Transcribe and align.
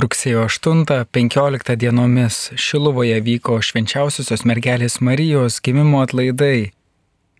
Rugsėjo 0.00 0.46
8-15 0.48 1.74
dienomis 1.76 2.36
Šiluvoje 2.56 3.18
vyko 3.20 3.58
švenčiausiosios 3.60 4.46
mergelės 4.48 4.94
Marijos 5.04 5.58
gimimo 5.60 5.98
atlaidai. 6.00 6.70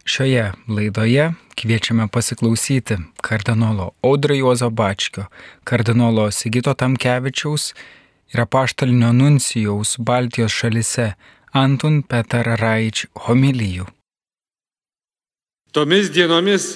Šioje 0.04 0.50
laidoje 0.68 1.30
kviečiame 1.56 2.08
pasiklausyti 2.12 2.98
kardinolo 3.24 3.86
Audrio 4.04 4.36
Juozo 4.36 4.68
Bačkio, 4.68 5.24
kardinolo 5.64 6.26
Sigito 6.36 6.74
Tamkevičiaus 6.74 7.70
ir 8.34 8.42
apaštalinio 8.44 9.12
nuncijaus 9.16 9.94
Baltijos 9.96 10.52
šalise 10.52 11.14
Antun 11.56 12.02
Petar 12.02 12.50
Raič 12.60 13.06
homilijų. 13.28 13.86
Tomis 15.72 16.12
dienomis 16.12 16.74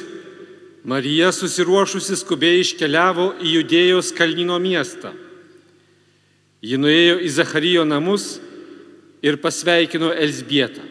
Marija 0.85 1.29
susiruošusi 1.33 2.17
skubiai 2.23 2.65
iškeliavo 2.65 3.35
į 3.43 3.59
Judėjos 3.59 4.15
kalnino 4.17 4.57
miestą 4.63 5.13
Ji 6.65 6.79
nuėjo 6.81 7.19
į 7.21 7.29
Zacharijo 7.29 7.85
namus 7.85 8.39
ir 9.25 9.37
pasveikino 9.41 10.13
Elsbietą. 10.17 10.85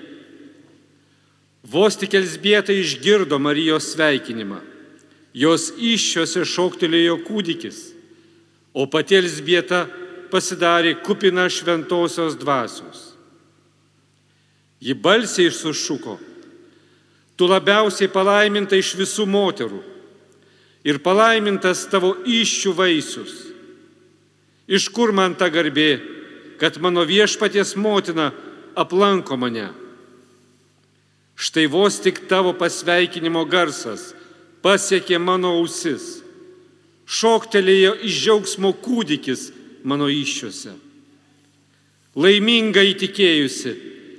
Vos 1.63 1.97
tik 1.97 2.13
Elsbieta 2.19 2.75
išgirdo 2.75 3.39
Marijos 3.41 3.93
sveikinimą, 3.93 4.59
jos 5.33 5.71
iššiose 5.73 6.43
šoktelėjo 6.45 7.17
kūdikis, 7.25 7.79
o 8.75 8.85
pati 8.85 9.17
Elsbieta 9.17 9.85
pasidarė 10.29 10.97
kupina 11.05 11.47
šventosios 11.49 12.35
dvasios. 12.37 13.13
Ji 14.83 14.93
balsiai 14.93 15.53
sušuko, 15.53 16.17
tu 17.39 17.47
labiausiai 17.47 18.11
palaiminta 18.11 18.75
iš 18.77 18.91
visų 18.99 19.25
moterų 19.29 19.79
ir 20.83 20.99
palaimintas 21.01 21.85
tavo 21.89 22.17
iššių 22.27 22.75
vaisius. 22.75 23.52
Iš 24.67 24.87
kur 24.95 25.11
man 25.11 25.35
ta 25.35 25.49
garbė, 25.51 25.99
kad 26.59 26.79
mano 26.79 27.03
viešpaties 27.03 27.75
motina 27.75 28.31
aplanko 28.79 29.37
mane? 29.37 29.69
Štai 31.35 31.65
vos 31.67 31.99
tik 31.99 32.23
tavo 32.29 32.53
pasveikinimo 32.55 33.43
garsas 33.49 34.13
pasiekė 34.63 35.19
mano 35.19 35.57
ausis. 35.59 36.21
Šoktelėjo 37.03 37.97
iš 38.07 38.19
džiaugsmo 38.23 38.71
kūdikis 38.79 39.49
mano 39.83 40.07
iššiuose. 40.07 40.71
Laiminga 42.15 42.83
įtikėjusi, 42.93 43.73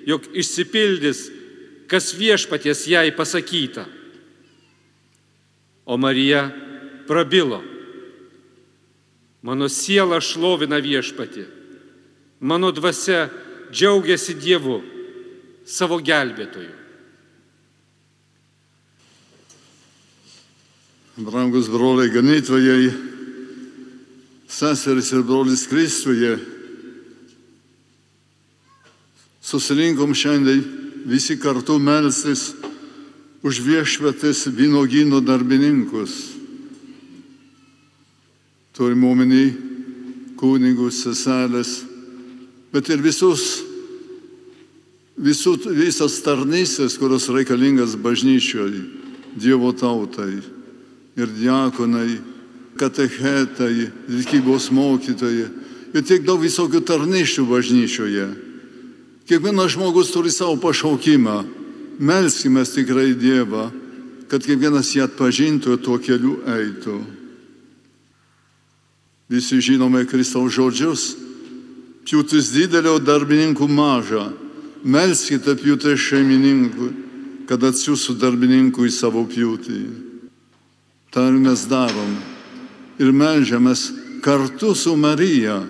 jog 0.05 0.27
išsipildys, 0.37 1.29
kas 1.89 2.13
viešpaties 2.19 2.85
jai 2.91 3.09
pasakyta. 3.17 3.87
O 5.87 5.97
Marija 5.97 6.49
prabilo. 7.09 7.63
Mano 9.45 9.69
siela 9.69 10.21
šlovina 10.21 10.77
viešpati. 10.81 11.45
Mano 12.41 12.71
dvasia 12.73 13.29
džiaugiasi 13.73 14.35
Dievu, 14.41 14.79
savo 15.69 15.99
gelbėtoju. 16.01 16.73
Brangus 21.21 21.69
broliai 21.69 22.11
ganytojai, 22.11 22.89
seseris 24.49 25.13
ir 25.13 25.23
brolis 25.29 25.69
Kristuje, 25.69 26.39
susirinkom 29.45 30.15
šiandien 30.17 30.65
visi 31.05 31.37
kartu 31.37 31.77
melstis 31.79 32.55
už 33.45 33.61
viešvetės 33.61 34.49
vynogino 34.57 35.21
darbininkus 35.21 36.34
turim 38.75 39.05
omeny 39.07 39.55
kunigus, 40.39 41.05
seselės, 41.05 41.85
bet 42.75 42.91
ir 42.91 43.03
visus, 43.03 43.63
visus, 45.17 45.67
visas 45.71 46.19
tarnystės, 46.27 46.99
kurios 46.99 47.31
reikalingas 47.31 47.97
bažnyčioje, 47.97 49.03
Dievo 49.35 49.73
tautai 49.75 50.39
ir 51.19 51.31
diakonai, 51.35 52.21
katechetai, 52.79 53.89
tikybos 54.07 54.69
mokytojai 54.71 55.49
ir 55.95 56.05
tiek 56.07 56.23
daug 56.27 56.39
visokių 56.43 56.83
tarnyščių 56.87 57.47
bažnyčioje. 57.49 58.29
Kiekvienas 59.27 59.73
žmogus 59.75 60.13
turi 60.15 60.31
savo 60.31 60.55
pašaukimą. 60.63 61.39
Melskime 61.99 62.63
tikrai 62.67 63.15
Dievą, 63.19 63.71
kad 64.29 64.43
kiekvienas 64.43 64.91
jį 64.95 65.05
atpažintų 65.07 65.77
ir 65.77 65.83
tuo 65.83 65.99
keliu 66.03 66.41
eitų. 66.47 66.99
Visi 69.29 69.61
žinome 69.61 70.05
Kristaus 70.05 70.53
žodžius. 70.53 71.15
Pjūtis 72.05 72.51
didelio 72.53 72.99
darbininkų 73.01 73.69
maža. 73.73 74.29
Melskite 74.85 75.55
pjūtę 75.57 75.95
šeimininkui, 75.97 76.91
kad 77.49 77.63
atsiųstų 77.65 78.19
darbininkų 78.21 78.85
į 78.85 78.93
savo 78.93 79.25
pjūtį. 79.25 79.81
Ta 81.09 81.25
ir 81.31 81.39
mes 81.41 81.65
darom. 81.71 82.19
Ir 83.01 83.15
melžiamės 83.17 83.87
kartu 84.25 84.75
su 84.77 84.93
Marija. 84.97 85.63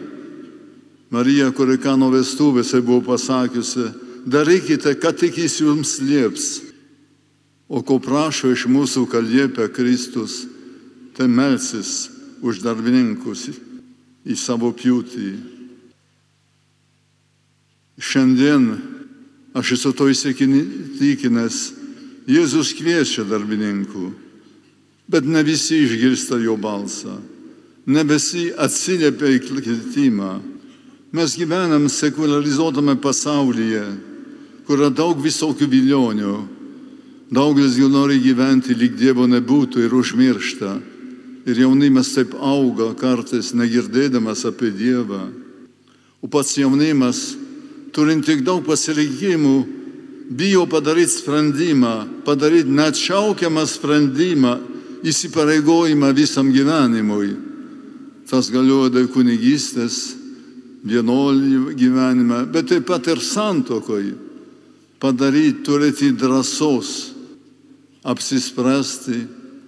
Marija, 1.15 1.53
kuri 1.55 1.79
kano 1.79 2.09
vestuvėse 2.11 2.81
buvo 2.83 3.15
pasakiusi, 3.15 3.87
darykite, 4.27 4.97
ką 4.99 5.15
tik 5.15 5.39
jis 5.39 5.61
jums 5.63 6.01
lieps. 6.03 6.49
O 7.71 7.85
ko 7.87 8.01
prašo 8.03 8.51
iš 8.51 8.67
mūsų, 8.67 9.07
kad 9.13 9.23
liepia 9.23 9.71
Kristus, 9.71 10.43
tai 11.15 11.31
melsis 11.31 12.14
už 12.45 12.61
darbininkus 12.61 13.49
į 14.29 14.37
savo 14.37 14.69
pjūtį. 14.77 15.31
Šiandien 17.97 18.69
aš 19.57 19.77
esu 19.79 19.95
to 19.97 20.11
įsitikinęs, 20.13 21.63
Jėzus 22.25 22.71
kviečia 22.73 23.21
darbininkų, 23.29 24.07
bet 25.13 25.27
ne 25.29 25.43
visi 25.45 25.83
išgirsta 25.85 26.39
jo 26.41 26.55
balsą, 26.57 27.19
ne 27.85 28.05
visi 28.09 28.47
atsiliepia 28.49 29.29
į 29.37 29.43
kvietimą. 29.45 30.31
Mes 31.13 31.37
gyvenam 31.37 31.85
sekularizuotame 31.93 32.97
pasaulyje, 32.97 33.85
kur 34.65 34.81
yra 34.81 34.89
daug 34.89 35.21
visokių 35.21 35.69
vilionių. 35.69 36.39
Daugelis 37.29 37.77
jų 37.77 37.91
nori 37.93 38.17
gyventi, 38.25 38.73
lyg 38.73 38.97
Dievo 38.97 39.29
nebūtų 39.29 39.85
ir 39.85 39.95
užmiršta 40.01 40.73
Ir 41.45 41.59
jaunimas 41.61 42.15
taip 42.17 42.33
auga 42.41 42.95
kartais 42.97 43.53
negirdėdamas 43.53 44.47
apie 44.49 44.71
Dievą. 44.73 45.27
O 46.25 46.29
pats 46.33 46.55
jaunimas, 46.57 47.35
turint 47.93 48.25
tiek 48.25 48.41
daug 48.45 48.65
pasirinkimų, 48.65 49.57
bijo 50.33 50.65
padaryti 50.67 51.19
sprendimą, 51.19 52.25
padaryti 52.25 52.73
neatšaukiamą 52.73 53.67
sprendimą, 53.69 54.55
įsipareigojimą 55.05 56.15
visam 56.17 56.49
gyvenimui. 56.49 57.35
Tas 58.25 58.49
galioja 58.49 58.95
dėl 58.95 59.11
kunigystės, 59.13 60.15
vienuolių 60.85 61.75
gyvenime, 61.77 62.45
bet 62.49 62.73
taip 62.73 62.89
pat 62.89 63.05
ir 63.13 63.21
santokoje. 63.21 64.15
Padaryti, 65.01 65.61
turėti 65.67 66.09
drąsos, 66.17 67.13
apsispręsti 68.01 69.21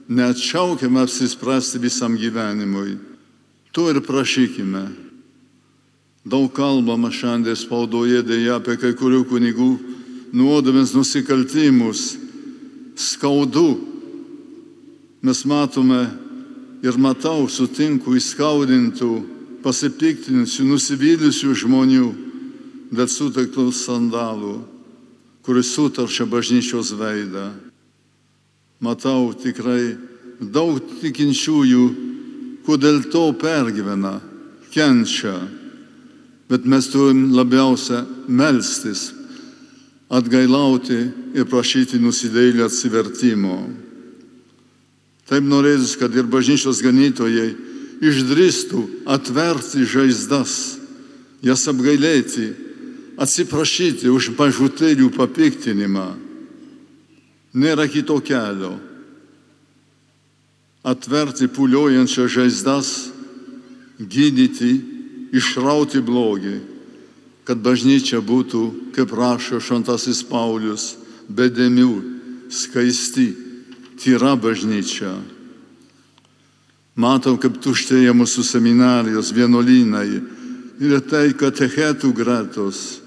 neatšaukiamą 0.09 1.01
apsispręsti 1.01 1.79
visam 1.79 2.17
gyvenimui. 2.17 2.97
To 3.73 3.91
ir 3.91 4.01
prašykime. 4.01 4.87
Daug 6.27 6.51
kalbama 6.55 7.11
šiandien 7.11 7.59
spaudoje 7.59 8.23
dėja 8.27 8.59
apie 8.59 8.79
kai 8.81 8.95
kurių 8.99 9.25
kunigų 9.31 9.71
nuodėmės 10.35 10.95
nusikaltimus. 10.97 12.17
Skaudu. 12.97 13.77
Mes 15.23 15.45
matome 15.45 16.07
ir 16.83 16.99
matau, 16.99 17.49
sutinku 17.51 18.15
įskaudintų, 18.17 19.13
pasipiktinusių, 19.63 20.67
nusivylusių 20.71 21.55
žmonių 21.63 22.09
dėl 22.95 23.09
suteiktų 23.11 23.69
sandalų, 23.75 24.61
kuris 25.43 25.73
sutaršia 25.75 26.27
bažnyčios 26.31 26.95
veidą 26.95 27.51
matau 28.81 29.33
tikrai 29.37 29.97
daug 30.41 30.81
tikinčiųjų, 31.01 31.85
kodėl 32.67 33.05
to 33.13 33.31
pergyvena, 33.41 34.19
kenčia. 34.75 35.37
Bet 36.47 36.67
mes 36.69 36.87
turim 36.93 37.33
labiausia 37.35 38.05
melstis, 38.29 39.09
atgailauti 40.07 40.99
ir 41.35 41.49
prašyti 41.51 41.99
nusidėlį 41.99 42.63
atsivertimo. 42.67 43.57
Taip 45.27 45.43
norėtus, 45.43 45.97
kad 45.99 46.15
ir 46.15 46.29
bažnyčios 46.31 46.85
ganytojai 46.85 47.49
išdrįstų 48.05 48.83
atverti 49.11 49.83
žaizdas, 49.89 50.77
jas 51.43 51.67
apgailėti, 51.67 52.53
atsiprašyti 53.19 54.13
už 54.13 54.31
mažutėlių 54.39 55.11
papiktinimą 55.17 56.26
Nėra 57.57 57.87
kito 57.89 58.19
kelio. 58.21 58.75
Atverti 60.87 61.49
puliojančias 61.49 62.31
žaizdas, 62.31 62.91
gydyti, 63.99 64.75
išrauti 65.35 66.03
blogį, 66.05 66.59
kad 67.49 67.63
bažnyčia 67.63 68.21
būtų, 68.21 68.93
kaip 68.95 69.15
rašo 69.17 69.61
Šantasis 69.63 70.21
Paulius, 70.29 70.95
bedėmių, 71.33 71.91
skaisti, 72.53 73.33
tyra 73.99 74.37
bažnyčia. 74.37 75.15
Matom, 76.97 77.37
kaip 77.41 77.59
tuštėja 77.61 78.15
mūsų 78.17 78.45
seminarijos, 78.47 79.33
vienuolynai 79.37 80.09
ir 80.81 81.01
tai 81.09 81.33
katechetų 81.37 82.13
gretos. 82.17 83.06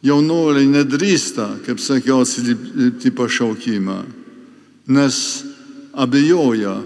Jaunuoliai 0.00 0.64
nedrįsta, 0.64 1.58
kaip 1.66 1.80
sakiau, 1.82 2.22
atsilipti 2.24 3.12
pašaukimą, 3.12 3.98
nes 4.88 5.16
abejoja, 5.92 6.78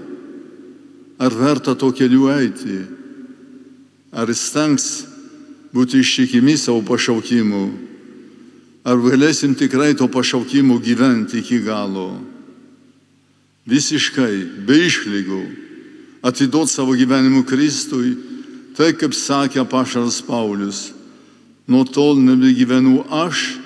ar 1.22 1.36
verta 1.38 1.76
to 1.78 1.92
keliu 1.94 2.26
eiti, 2.34 2.80
ar 4.10 4.30
stengs 4.34 5.04
būti 5.74 6.02
ištikimi 6.02 6.56
savo 6.58 6.82
pašaukimu, 6.86 7.64
ar 8.82 8.98
galėsim 8.98 9.54
tikrai 9.58 9.94
to 9.94 10.10
pašaukimu 10.10 10.80
gyventi 10.82 11.38
iki 11.38 11.62
galo. 11.62 12.18
Visiškai, 13.70 14.66
be 14.66 14.82
išlygų, 14.90 15.40
atiduoti 16.26 16.74
savo 16.74 16.98
gyvenimu 16.98 17.46
Kristui, 17.46 18.12
tai 18.74 18.90
kaip 18.98 19.14
sakė 19.14 19.62
pašaras 19.70 20.18
Paulius, 20.26 20.90
nuo 21.66 21.84
tol 21.84 22.20
nebegyvenu 22.20 23.04
aš, 23.10 23.58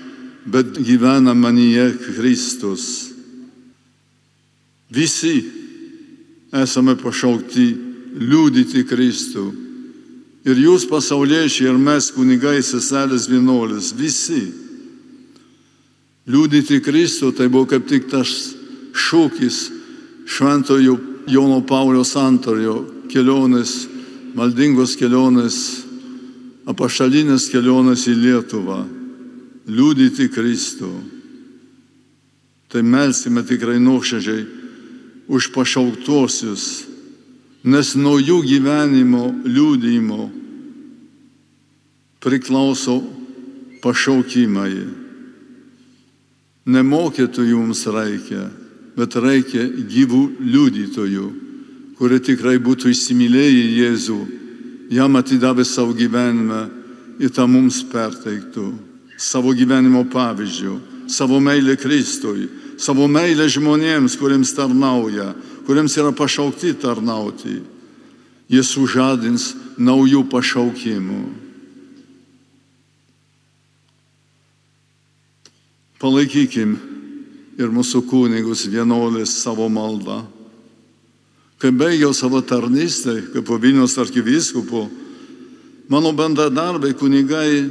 bet 0.46 0.78
gyvena 0.78 1.34
manyje 1.34 1.92
Kristus. 2.16 3.10
Visi 4.90 5.42
esame 6.52 6.96
pašaukti 6.96 7.66
liūdyti 8.18 8.84
Kristų. 8.88 9.48
Ir 10.48 10.60
jūs 10.62 10.86
pasauliečiai, 10.88 11.68
ir 11.68 11.76
mes 11.76 12.08
kunigai, 12.14 12.62
seselės 12.64 13.26
vienuolis, 13.28 13.90
visi. 13.92 14.46
Liūdyti 16.28 16.80
Kristų 16.84 17.34
tai 17.36 17.50
buvo 17.52 17.68
kaip 17.68 17.84
tik 17.88 18.08
tas 18.08 18.30
šūkis 18.96 19.58
šventojo 20.28 20.96
Jono 21.28 21.60
Paulius 21.64 22.14
antrojo 22.16 22.82
kelionės, 23.12 23.84
maldingos 24.36 24.94
kelionės, 24.96 25.87
apašalinės 26.68 27.48
kelionės 27.52 28.06
į 28.10 28.16
Lietuvą. 28.18 28.82
Liūdyti 29.68 30.28
Kristų. 30.32 30.90
Tai 32.68 32.82
melsime 32.84 33.44
tikrai 33.48 33.78
nuoširdžiai 33.80 34.44
už 35.28 35.50
pašauktuosius, 35.52 36.64
nes 37.68 37.94
nuo 37.96 38.16
jų 38.20 38.40
gyvenimo 38.48 39.28
liūdimo 39.44 40.28
priklauso 42.24 43.00
pašaukimai. 43.84 44.86
Nemokytų 46.68 47.44
jums 47.48 47.84
reikia, 47.88 48.48
bet 48.96 49.16
reikia 49.16 49.64
gyvų 49.64 50.22
liudytojų, 50.40 51.28
kurie 51.96 52.20
tikrai 52.24 52.58
būtų 52.60 52.92
įsimylėję 52.92 53.64
Jėzų, 53.78 54.18
jam 54.90 55.16
atidavę 55.16 55.64
savo 55.64 55.94
gyvenimą 55.94 56.66
ir 57.18 57.30
tą 57.34 57.46
mums 57.50 57.82
perteiktų 57.92 58.88
savo 59.18 59.50
gyvenimo 59.52 60.04
pavyzdžių, 60.06 60.76
savo 61.10 61.40
meilę 61.42 61.74
Kristui, 61.76 62.46
savo 62.78 63.08
meilę 63.10 63.48
žmonėms, 63.50 64.14
kuriems 64.16 64.54
tarnauja, 64.54 65.32
kuriems 65.66 65.96
yra 65.98 66.12
pašaukti 66.14 66.76
tarnauti. 66.78 67.58
Jis 68.48 68.70
sužadins 68.72 69.50
naujų 69.76 70.22
pašaukimų. 70.30 71.18
Palaikykim 75.98 76.78
ir 77.58 77.74
mūsų 77.74 78.04
kunigus 78.08 78.64
vienuolis 78.70 79.34
savo 79.42 79.66
maldą. 79.68 80.22
Kai 81.58 81.72
baigiau 81.74 82.14
savo 82.14 82.40
tarnystę, 82.42 83.16
kaip 83.34 83.48
Vilnius 83.62 83.98
arkivyskupu, 83.98 84.86
mano 85.90 86.12
bendradarbiai 86.14 86.94
kunigai, 86.94 87.66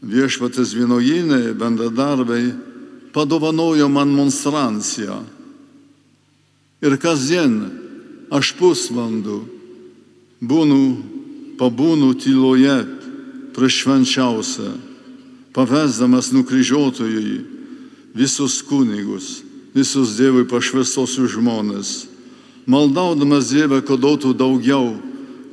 viešpatės 0.00 0.72
vienojinai, 0.78 1.52
bendradarbiai 1.58 2.52
padovanojo 3.12 3.88
man 3.92 4.14
monstranciją. 4.14 5.20
Ir 6.80 6.96
kasdien 7.02 7.58
aš 8.30 8.54
pusvalandų 8.56 9.38
būnu, 10.40 10.82
pabūnu 11.58 12.12
tyloje 12.22 12.78
prieš 13.56 13.82
švenčiausią, 13.82 14.70
pavesdamas 15.52 16.30
nukryžiuotojui 16.32 17.40
visus 18.14 18.62
kunigus, 18.62 19.42
visus 19.74 20.14
Dievui 20.16 20.46
pašvestosius 20.48 21.34
žmonės, 21.34 21.90
maldaudamas 22.68 23.48
Dievą, 23.50 23.80
kad 23.82 24.00
duotų 24.02 24.34
daugiau 24.36 24.92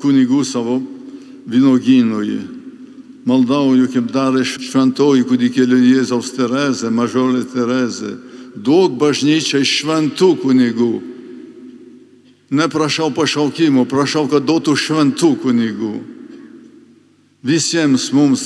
kunigų 0.03 0.43
savo 0.45 0.81
vynogynui. 1.47 2.41
Maldauju, 3.25 3.87
kaip 3.89 4.11
darė 4.13 4.43
šventoji 4.45 5.25
kūdikėlė 5.25 5.79
Jėzaus 5.81 6.29
Terezė, 6.35 6.91
mažolė 6.93 7.41
Terezė, 7.49 8.13
duok 8.53 8.99
bažnyčiai 9.01 9.65
šventų 9.65 10.29
kunigų. 10.43 10.91
Neprašau 12.55 13.09
pašaukimo, 13.15 13.87
prašau, 13.89 14.27
kad 14.29 14.45
duotų 14.45 14.75
šventų 14.77 15.31
kunigų. 15.41 15.95
Visiems 17.45 18.11
mums 18.13 18.45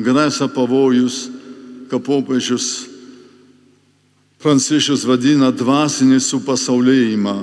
grėsia 0.00 0.48
pavojus, 0.48 1.26
kad 1.92 2.00
popiežius 2.04 2.94
Pranciškus 4.44 5.06
vadina 5.08 5.48
dvasinį 5.56 6.18
supasaulėjimą, 6.20 7.36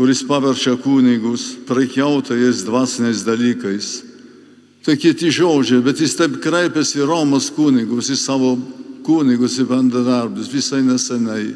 kuris 0.00 0.22
paverčia 0.24 0.78
kunigus 0.80 1.42
prekiautojais 1.68 2.64
dvasiniais 2.64 3.20
dalykais. 3.20 3.88
Tai 4.80 4.94
kiti 4.96 5.28
žodžiai, 5.28 5.82
bet 5.84 6.00
jis 6.00 6.14
taip 6.16 6.38
kreipiasi 6.40 7.02
į 7.02 7.08
Romos 7.10 7.50
kunigus, 7.52 8.08
į 8.08 8.16
savo 8.16 8.54
kunigus, 9.04 9.58
į 9.60 9.66
bendradarbius 9.68 10.48
visai 10.48 10.80
nesenai. 10.86 11.50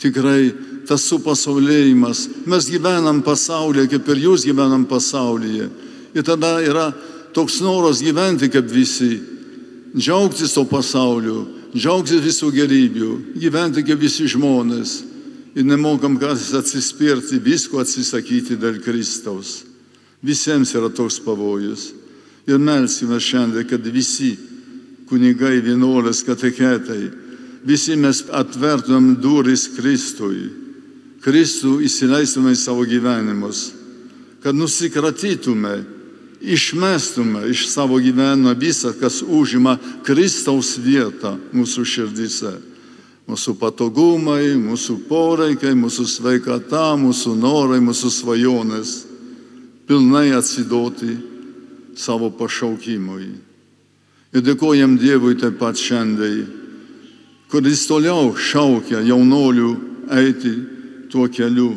Tikrai 0.00 0.54
tas 0.88 1.04
supasaulėjimas, 1.04 2.22
mes 2.48 2.70
gyvenam 2.72 3.20
pasaulyje, 3.20 3.90
kaip 3.92 4.08
ir 4.08 4.24
jūs 4.24 4.48
gyvenam 4.48 4.88
pasaulyje. 4.88 5.68
Ir 6.16 6.24
tada 6.24 6.54
yra 6.64 6.88
toks 7.36 7.60
noras 7.60 8.00
gyventi 8.00 8.48
kaip 8.48 8.72
visi, 8.72 9.20
džiaugtis 9.92 10.56
to 10.56 10.64
pasauliu, 10.64 11.44
džiaugtis 11.76 12.24
visų 12.24 12.54
gerybių, 12.56 13.12
gyventi 13.36 13.84
kaip 13.84 14.00
visi 14.00 14.32
žmonės 14.32 15.09
ir 15.54 15.66
nemokam 15.66 16.18
kartais 16.18 16.54
atsispirti, 16.54 17.40
visko 17.42 17.80
atsisakyti 17.82 18.58
dėl 18.60 18.80
Kristaus. 18.84 19.64
Visiems 20.22 20.74
yra 20.76 20.90
toks 20.92 21.18
pavojus. 21.24 21.90
Ir 22.48 22.58
melsime 22.58 23.20
šiandien, 23.20 23.66
kad 23.68 23.84
visi 23.86 24.34
kunigai, 25.10 25.58
vienuolės, 25.64 26.22
kateketai, 26.26 27.10
visi 27.66 27.96
mes 27.98 28.22
atvertumėm 28.30 29.16
duris 29.20 29.66
Kristui, 29.74 30.48
Kristų 31.20 31.80
įsileistume 31.84 32.54
į 32.54 32.58
savo 32.58 32.86
gyvenimus, 32.88 33.70
kad 34.40 34.56
nusikratytume 34.56 35.74
išmestume 36.40 37.44
iš 37.50 37.66
savo 37.68 37.98
gyvenimo 38.00 38.54
visą, 38.56 38.94
kas 38.96 39.20
užima 39.22 39.76
Kristaus 40.06 40.78
vietą 40.80 41.36
mūsų 41.52 41.84
širdise. 41.84 42.54
Mūsų 43.28 43.54
patogumai, 43.60 44.54
mūsų 44.58 44.96
poreikiai, 45.08 45.76
mūsų 45.78 46.06
sveikata, 46.08 46.94
mūsų 46.98 47.34
norai, 47.38 47.80
mūsų 47.84 48.10
svajonės. 48.14 48.94
Pilnai 49.86 50.30
atsidoti 50.38 51.16
savo 51.98 52.30
pašaukimui. 52.30 53.28
Ir 54.30 54.46
dėkojam 54.46 54.96
Dievui 54.98 55.36
taip 55.38 55.58
pat 55.58 55.78
šiandien, 55.78 56.46
kuris 57.50 57.84
toliau 57.90 58.32
šaukia 58.38 59.02
jaunolių 59.02 59.70
eiti 60.14 60.52
tuo 61.10 61.26
keliu 61.26 61.72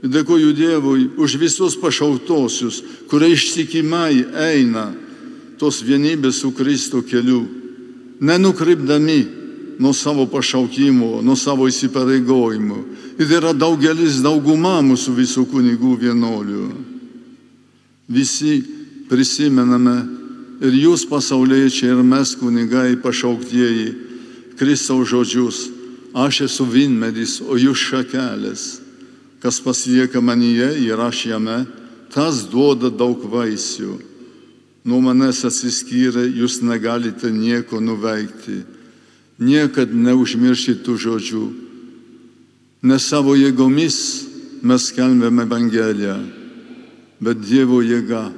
Dėkuoju 0.00 0.54
Dievui 0.56 1.02
už 1.20 1.36
visus 1.36 1.76
pašautosius, 1.76 2.80
kurie 3.10 3.34
ištikimai 3.34 4.24
eina 4.32 4.88
tos 5.60 5.82
vienybės 5.84 6.40
su 6.40 6.54
Kristų 6.56 7.02
keliu, 7.04 7.42
nenukrypdami 8.24 9.20
nuo 9.80 9.92
savo 9.96 10.26
pašaukimo, 10.28 11.22
nuo 11.24 11.36
savo 11.36 11.68
įsipareigojimų. 11.70 12.80
Ir 13.20 13.32
yra 13.40 13.54
daugelis, 13.56 14.20
dauguma 14.24 14.78
mūsų 14.84 15.14
visų 15.16 15.46
kunigų 15.50 15.94
vienuolių. 16.04 16.66
Visi 18.10 18.60
prisimename 19.08 19.96
ir 20.60 20.76
jūs 20.84 21.06
pasauliečiai, 21.08 21.94
ir 21.94 22.04
mes 22.04 22.34
kunigai 22.36 22.94
pašauktieji 23.00 23.88
Kristaus 24.60 25.08
žodžius. 25.10 25.64
Aš 26.10 26.44
esu 26.48 26.66
vinmedis, 26.66 27.38
o 27.40 27.56
jūs 27.56 27.88
šakelės 27.88 28.68
kas 29.40 29.60
pasilieka 29.60 30.20
manyje 30.20 30.68
ir 30.84 31.00
aš 31.00 31.26
jame, 31.26 31.64
tas 32.12 32.44
duoda 32.52 32.90
daug 32.90 33.22
vaisių, 33.32 33.94
nuo 34.84 35.00
manęs 35.04 35.44
atsiskyrę 35.48 36.26
jūs 36.28 36.60
negalite 36.66 37.30
nieko 37.32 37.80
nuveikti. 37.80 38.60
Niekad 39.40 39.94
neužmirškite 39.96 40.84
tų 40.84 40.96
žodžių. 41.00 41.44
Ne 42.84 42.98
savo 43.00 43.32
jėgomis 43.36 43.96
mes 44.60 44.88
skelbėme 44.90 45.46
Evangeliją, 45.46 46.16
bet 47.24 47.40
Dievo 47.40 47.80
jėga. 47.80 48.28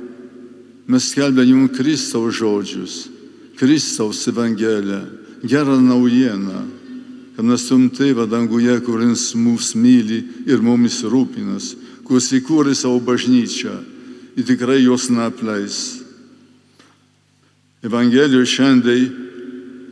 Mes 0.86 1.08
skelbėme 1.10 1.48
jums 1.50 1.74
Kristaus 1.74 2.38
žodžius, 2.38 2.94
Kristaus 3.58 4.22
Evangeliją, 4.30 5.02
gerą 5.42 5.80
naujieną, 5.82 6.62
kad 7.34 7.44
mes 7.46 7.66
turim 7.66 7.88
tėvą 7.90 8.28
danguje, 8.30 8.78
kuris 8.86 9.32
mus 9.34 9.72
myli 9.74 10.20
ir 10.46 10.62
mumis 10.62 11.00
rūpinas, 11.02 11.72
kuris 12.06 12.30
įkūrė 12.38 12.76
savo 12.78 13.00
bažnyčią 13.02 13.74
ir 14.36 14.46
tikrai 14.46 14.78
jos 14.84 15.10
neapleis. 15.10 15.80
Evangelijoje 17.82 18.46
šiandien 18.46 19.31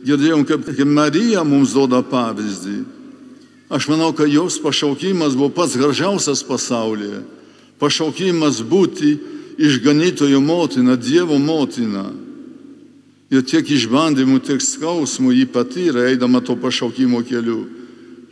girdėjom, 0.05 0.45
kaip, 0.47 0.65
kaip 0.65 0.87
Marija 0.87 1.43
mums 1.47 1.75
duoda 1.75 2.01
pavyzdį. 2.05 2.79
Aš 3.71 3.87
manau, 3.87 4.11
kad 4.11 4.27
jos 4.27 4.59
pašaukimas 4.59 5.37
buvo 5.37 5.51
pats 5.55 5.77
gražiausias 5.79 6.43
pasaulyje. 6.43 7.21
Pašaukimas 7.79 8.59
būti 8.67 9.15
išganytojo 9.61 10.41
motina, 10.43 10.97
Dievo 10.99 11.37
motina. 11.39 12.09
Ir 13.31 13.45
tiek 13.47 13.69
išbandymų, 13.71 14.41
tiek 14.43 14.59
skausmų 14.59 15.31
jį 15.31 15.45
patyrė, 15.53 16.09
eidama 16.11 16.41
to 16.43 16.57
pašaukimo 16.59 17.23
keliu. 17.23 17.63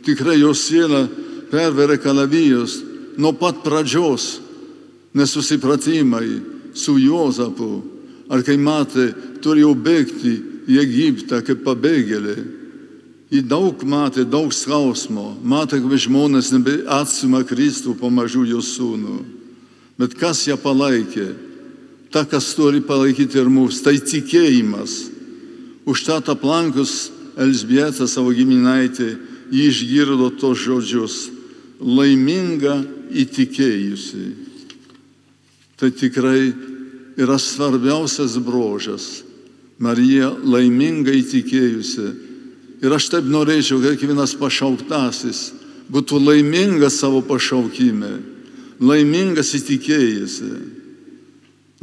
Tikrai 0.04 0.36
jos 0.42 0.66
siela 0.68 1.06
perverė 1.50 1.96
kalavijos 2.00 2.76
nuo 3.16 3.32
pat 3.32 3.62
pradžios 3.64 4.38
nesusipratimai 5.16 6.40
su 6.76 6.98
Juozapu. 7.00 7.80
Ar 8.30 8.44
kai 8.46 8.60
matė, 8.60 9.08
turėjo 9.42 9.72
bėgti 9.74 10.36
į 10.70 10.78
Egiptą 10.84 11.40
kaip 11.44 11.64
pabėgėlė. 11.66 12.36
Ji 13.30 13.42
daug 13.46 13.82
matė, 13.86 14.24
daug 14.26 14.50
skausmo, 14.54 15.36
matė, 15.42 15.78
kaip 15.82 15.94
žmonės 16.02 16.50
nebeatsima 16.54 17.44
Kristų 17.46 17.94
pamažu 17.98 18.42
jo 18.48 18.62
sūnų. 18.62 19.20
Bet 20.00 20.16
kas 20.18 20.42
ją 20.48 20.56
palaikė? 20.58 21.28
Ta, 22.10 22.24
kas 22.26 22.48
turi 22.58 22.80
palaikyti 22.82 23.38
ir 23.38 23.50
mus, 23.52 23.78
tai 23.84 24.00
tikėjimas. 24.02 24.96
Užtat 25.86 26.30
aplankus 26.32 27.12
Elsbietą 27.40 28.08
savo 28.10 28.32
giminaitį, 28.34 29.10
jį 29.54 29.66
išgirdo 29.70 30.32
tos 30.40 30.58
žodžius- 30.58 31.30
laiminga 31.96 32.82
įtikėjusi. 33.14 34.26
Tai 35.78 35.90
tikrai 35.90 36.52
yra 37.16 37.38
svarbiausias 37.38 38.36
brožas. 38.42 39.22
Marija 39.80 40.28
laiminga 40.44 41.12
įtikėjusi. 41.16 42.08
Ir 42.84 42.92
aš 42.96 43.08
taip 43.12 43.28
norėčiau, 43.28 43.80
kad 43.80 43.96
kiekvienas 43.96 44.34
pašauktasis 44.40 45.40
būtų 45.92 46.20
laimingas 46.20 46.98
savo 47.00 47.20
pašaukime, 47.24 48.12
laimingas 48.80 49.52
įtikėjusi, 49.56 50.50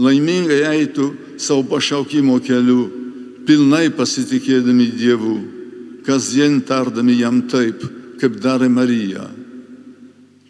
laimingai 0.02 0.62
eitų 0.72 1.10
savo 1.42 1.66
pašaukimo 1.74 2.38
keliu, 2.46 2.88
pilnai 3.50 3.88
pasitikėdami 3.94 4.90
Dievu, 4.98 5.36
kasdien 6.06 6.62
tardami 6.66 7.18
jam 7.18 7.44
taip, 7.50 7.82
kaip 8.22 8.38
darė 8.42 8.70
Marija. 8.70 9.26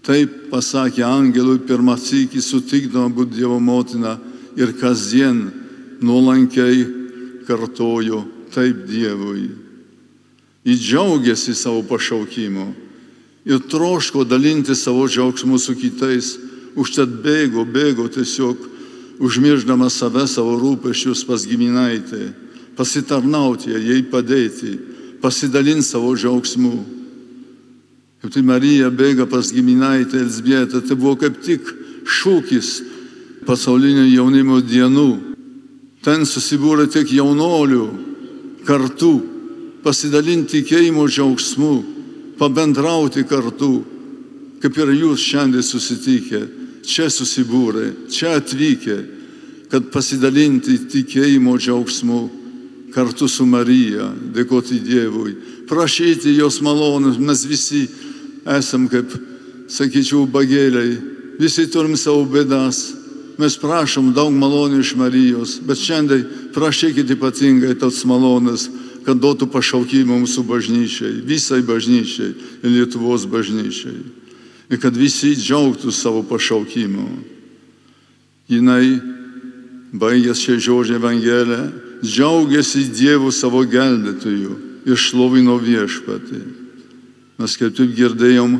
Taip 0.08 0.48
pasakė 0.51 1.04
angelui 1.04 1.60
pirmą 1.68 1.98
sykį 2.00 2.44
sutikdama 2.44 3.12
būti 3.12 3.39
Dievo 3.39 3.60
motina 3.60 4.16
ir 4.56 4.72
kasdien 4.80 5.50
nuolankiai 6.00 6.97
kartojo 7.48 8.25
taip 8.54 8.86
Dievui. 8.88 9.48
Jis 10.68 10.82
džiaugiasi 10.84 11.56
savo 11.56 11.84
pašaukimu 11.88 12.68
ir 13.48 13.62
troško 13.72 14.24
dalinti 14.27 14.75
savo 14.75 15.08
džiaugsmu 15.08 15.60
su 15.60 15.75
kitais, 15.80 16.34
užtat 16.75 17.10
bėgo, 17.24 17.63
bėgo 17.63 18.10
tiesiog 18.12 18.68
užmirždama 19.24 19.89
save 19.89 20.27
savo 20.27 20.58
rūpešius 20.60 21.24
pas 21.27 21.46
giminaitį, 21.48 22.34
pasitarnauti, 22.77 23.72
jai 23.72 24.04
padėti, 24.12 24.75
pasidalinti 25.24 25.88
savo 25.88 26.12
džiaugsmu. 26.16 26.75
Kaip 28.22 28.34
tai 28.34 28.44
Marija 28.44 28.92
bėga 28.92 29.27
pas 29.30 29.54
giminaitę 29.54 30.20
Elsbietą, 30.20 30.82
tai 30.82 30.98
buvo 30.98 31.16
kaip 31.22 31.39
tik 31.46 31.63
šūkis 32.04 32.74
pasaulinio 33.48 34.04
jaunimo 34.10 34.60
dienų. 34.62 35.26
Ten 36.08 36.24
susibūrė 36.24 36.86
tiek 36.88 37.10
jaunolių 37.12 37.84
kartu 38.64 39.12
pasidalinti 39.84 40.62
tikėjimo 40.62 41.04
džiaugsmu, 41.12 41.74
pabendrauti 42.40 43.26
kartu, 43.28 43.82
kaip 44.64 44.80
ir 44.80 44.94
jūs 44.96 45.26
šiandien 45.28 45.66
susitikę, 45.68 46.42
čia 46.88 47.10
susibūrė, 47.12 48.08
čia 48.08 48.38
atvykę, 48.40 48.98
kad 49.68 49.90
pasidalinti 49.92 50.78
tikėjimo 50.94 51.58
džiaugsmu 51.60 52.22
kartu 52.96 53.28
su 53.28 53.46
Marija, 53.46 54.08
dėkoti 54.36 54.80
Dievui, 54.88 55.36
prašyti 55.68 56.38
jos 56.38 56.62
malonės, 56.64 57.20
mes 57.20 57.44
visi 57.52 57.84
esam 58.48 58.88
kaip, 58.88 59.12
sakyčiau, 59.68 60.24
bagėliai, 60.32 60.96
visi 61.36 61.68
turim 61.68 62.00
savo 62.00 62.24
bėdas, 62.32 62.97
mes 63.38 63.58
prašom 63.62 64.12
daug 64.17 64.34
malonių 64.34 64.82
iš 64.82 64.94
Marijos, 64.98 65.58
bet 65.65 65.79
šiandien 65.82 66.25
prašykite 66.56 67.17
ypatingai 67.17 67.75
tos 67.79 68.03
malonės, 68.10 68.67
kad 69.08 69.20
duotų 69.24 69.48
pašaukimą 69.53 70.17
mūsų 70.24 70.44
bažnyčiai, 70.50 71.22
visai 71.24 71.62
bažnyčiai 71.63 72.34
ir 72.34 72.74
Lietuvos 72.74 73.24
bažnyčiai. 73.29 74.01
Ir 74.67 74.82
kad 74.84 74.98
visi 75.00 75.32
džiaugtų 75.38 75.94
savo 75.96 76.25
pašaukimu. 76.27 77.08
Jinai, 78.51 79.00
baigęs 79.96 80.41
šią 80.44 80.58
žodžią 80.65 80.98
Evangeliją, 81.00 81.70
džiaugiasi 82.03 82.84
Dievu 82.91 83.32
savo 83.32 83.63
gelbėtoju 83.63 84.58
ir 84.88 85.00
šlovino 85.00 85.56
viešpatį. 85.62 86.41
Mes 87.38 87.56
kaip 87.60 87.75
taip 87.77 87.94
girdėjom 87.96 88.58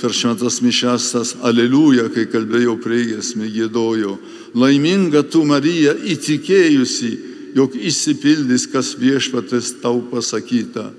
per 0.00 0.14
šventas 0.16 0.60
mišestas, 0.64 1.34
aleliuja, 1.46 2.08
kai 2.14 2.26
kalbėjau 2.30 2.76
priegesmė, 2.82 3.50
gėdojo. 3.52 4.16
Laiminga 4.58 5.22
tu 5.28 5.44
Marija 5.46 5.94
įtikėjusi 5.94 7.12
jog 7.54 7.74
išsipildys, 7.74 8.66
kas 8.70 8.94
viešpatės 8.98 9.74
tau 9.82 10.00
pasakyta. 10.10 10.90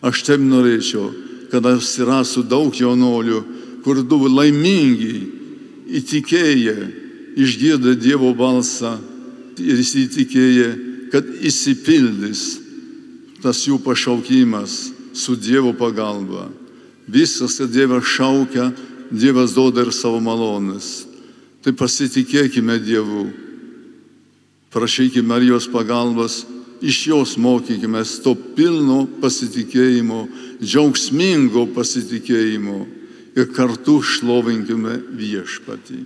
Aš 0.00 0.24
taip 0.24 0.40
norėčiau, 0.44 1.10
kad 1.52 1.66
atsirastų 1.66 2.46
daug 2.48 2.76
jaunolių, 2.76 3.42
kur 3.84 4.00
du 4.04 4.20
laimingi, 4.28 5.16
įtikėję, 6.00 6.76
išgirdę 7.40 7.96
Dievo 8.00 8.32
balsą 8.36 8.96
ir 9.60 9.80
įsitikėję, 9.82 10.70
kad 11.12 11.26
įsipildys 11.42 12.44
tas 13.42 13.64
jų 13.66 13.80
pašaukimas 13.82 14.90
su 15.16 15.36
Dievo 15.36 15.72
pagalba. 15.76 16.48
Viskas, 17.10 17.58
kad 17.58 17.72
Dievas 17.74 18.06
šaukia, 18.06 18.70
Dievas 19.10 19.54
duoda 19.56 19.82
ir 19.82 19.90
savo 19.94 20.20
malonės. 20.22 21.08
Tai 21.64 21.74
pasitikėkime 21.76 22.78
Dievu 22.80 23.28
prašykime 24.70 25.28
Marijos 25.28 25.72
pagalbos, 25.72 26.46
iš 26.80 27.06
jos 27.06 27.36
mokykime 27.36 28.02
to 28.24 28.34
pilno 28.56 29.06
pasitikėjimo, 29.22 30.26
džiaugsmingo 30.62 31.66
pasitikėjimo 31.74 32.78
ir 33.36 33.50
kartu 33.56 34.00
šlovinkime 34.02 34.96
viešpatį. 35.18 36.04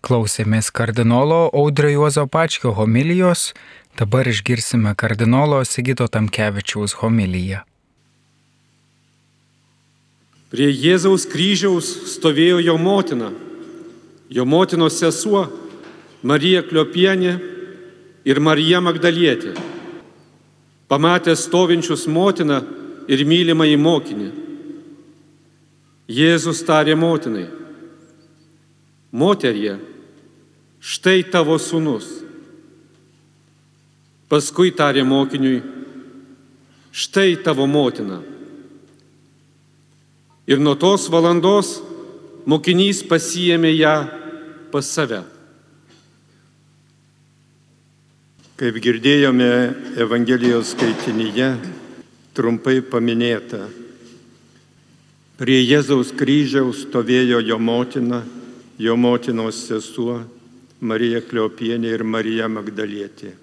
Klausėmės 0.00 0.70
kardinolo 0.72 1.50
Audrio 1.52 1.90
Juozo 1.90 2.24
Pačkio 2.26 2.72
homilijos, 2.78 3.50
dabar 3.98 4.26
išgirsime 4.26 4.94
kardinolo 4.96 5.60
Sigito 5.68 6.08
Tamkevičiaus 6.08 6.96
homiliją. 7.02 7.66
Prie 10.50 10.66
Jėzaus 10.74 11.28
kryžiaus 11.30 11.88
stovėjo 12.16 12.58
jo 12.64 12.74
motina, 12.74 13.28
jo 14.26 14.42
motinos 14.42 14.96
sesuo 14.98 15.44
Marija 16.26 16.64
Kliopienė 16.66 17.36
ir 18.26 18.40
Marija 18.42 18.80
Magdalietė. 18.82 19.54
Pamatė 20.90 21.36
stovinčius 21.38 22.08
motiną 22.10 22.64
ir 23.06 23.22
mylimą 23.22 23.68
į 23.70 23.76
mokinį. 23.78 24.30
Jėzus 26.10 26.64
tarė 26.66 26.96
motinai, 26.98 27.44
moterie, 29.14 29.76
štai 30.82 31.22
tavo 31.30 31.54
sunus. 31.62 32.08
Paskui 34.26 34.74
tarė 34.74 35.06
mokiniui, 35.06 35.62
štai 36.90 37.38
tavo 37.46 37.70
motina. 37.70 38.18
Ir 40.50 40.58
nuo 40.58 40.74
tos 40.74 41.04
valandos 41.06 41.76
mokinys 42.50 43.04
pasijėmė 43.06 43.70
ją 43.70 43.92
pas 44.72 44.88
save. 44.90 45.20
Kaip 48.58 48.80
girdėjome 48.82 49.46
Evangelijos 50.02 50.72
skaitinyje, 50.74 51.52
trumpai 52.34 52.80
paminėta, 52.82 53.60
prie 55.38 55.60
Jėzaus 55.62 56.10
kryžiaus 56.18 56.82
stovėjo 56.88 57.38
jo 57.46 57.60
motina, 57.62 58.24
jo 58.74 58.98
motinos 58.98 59.62
sesuo 59.70 60.18
Marija 60.82 61.22
Kliopienė 61.30 61.94
ir 61.94 62.02
Marija 62.02 62.50
Magdalietė. 62.50 63.36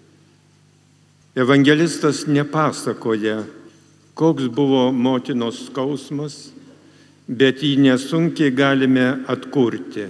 Evangelistas 1.39 2.25
nepasakoja, 2.27 3.39
koks 4.11 4.51
buvo 4.51 4.89
motinos 4.91 5.69
skausmas, 5.71 6.56
bet 7.27 7.59
jį 7.63 7.75
nesunkiai 7.83 8.53
galime 8.55 9.07
atkurti. 9.27 10.07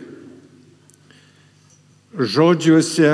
Žodžiuose 2.17 3.11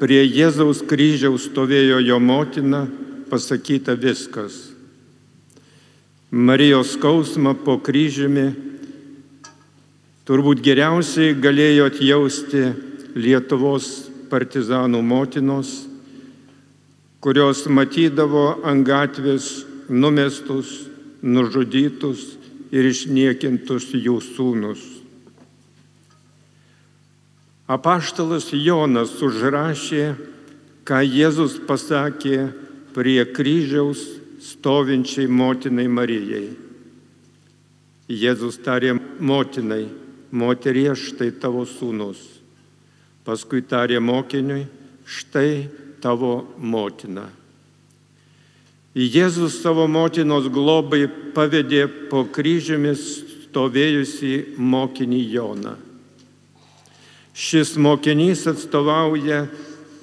prie 0.00 0.22
Jėzaus 0.24 0.82
kryžiaus 0.88 1.46
stovėjo 1.50 2.00
jo 2.04 2.18
motina, 2.20 2.86
pasakyta 3.30 3.96
viskas. 3.96 4.72
Marijos 6.30 6.96
skausmą 6.96 7.54
po 7.64 7.78
kryžiumi 7.80 8.48
turbūt 10.26 10.60
geriausiai 10.64 11.36
galėjo 11.38 11.86
atjausti 11.92 12.64
Lietuvos 13.16 14.10
partizanų 14.28 15.00
motinos, 15.00 15.86
kurios 17.24 17.62
matydavo 17.72 18.58
ant 18.68 18.84
gatvės 18.84 19.64
numestus, 19.88 20.90
nužudytus 21.22 22.34
ir 22.72 22.88
išniekintus 22.90 23.90
jų 23.94 24.18
sūnus. 24.24 24.82
Apaštalas 27.66 28.52
Jonas 28.54 29.16
užrašė, 29.22 30.14
ką 30.86 31.00
Jėzus 31.02 31.58
pasakė 31.66 32.52
prie 32.94 33.18
kryžiaus 33.26 34.04
stovinčiai 34.38 35.26
motinai 35.26 35.88
Marijai. 35.90 36.46
Jėzus 38.06 38.60
tarė 38.62 38.94
motinai, 39.18 39.88
moterie 40.30 40.92
štai 40.94 41.32
tavo 41.42 41.64
sūnus. 41.66 42.20
Paskui 43.26 43.64
tarė 43.66 43.98
mokiniui, 43.98 44.68
štai 45.02 45.66
tavo 45.98 46.46
motina. 46.62 47.26
Jėzus 48.96 49.58
savo 49.60 49.84
motinos 49.92 50.46
globai 50.48 51.04
pavedė 51.36 51.82
po 52.08 52.22
kryžiumis 52.32 53.02
stovėjusi 53.44 54.56
mokinį 54.56 55.20
Joną. 55.34 55.74
Šis 57.36 57.74
mokinys 57.76 58.46
atstovauja 58.48 59.42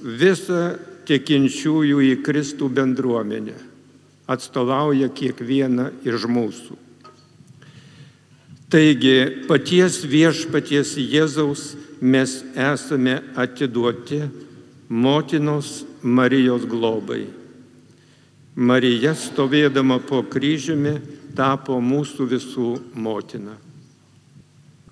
visą 0.05 0.75
tikinčiųjų 1.09 2.05
į 2.12 2.13
Kristų 2.21 2.69
bendruomenę, 2.69 3.57
atstovauja 4.29 5.09
kiekvieną 5.09 5.89
iš 6.05 6.29
mūsų. 6.29 6.77
Taigi 8.69 9.45
paties 9.50 10.03
viešpaties 10.05 10.95
Jėzaus 11.01 11.71
mes 11.97 12.43
esame 12.53 13.23
atiduoti 13.33 14.27
motinos 14.89 15.81
Marijos 16.01 16.69
globai. 16.69 17.25
Marija 18.55 19.15
stovėdama 19.17 19.98
po 20.05 20.22
kryžiumi 20.22 21.00
tapo 21.33 21.79
mūsų 21.81 22.27
visų 22.29 22.69
motina. 22.93 23.55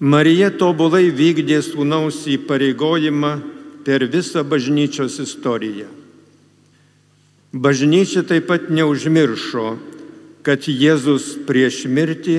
Marija 0.02 0.50
tobulai 0.50 1.12
vykdė 1.14 1.60
sūnaus 1.62 2.24
įpareigojimą 2.26 3.36
per 3.86 4.08
visą 4.10 4.42
bažnyčios 4.42 5.20
istoriją. 5.22 5.86
Bažnyčia 7.54 8.24
taip 8.26 8.48
pat 8.50 8.72
neužmiršo, 8.74 9.78
kad 10.42 10.66
Jėzus 10.66 11.36
prieš 11.46 11.84
mirtį 11.86 12.38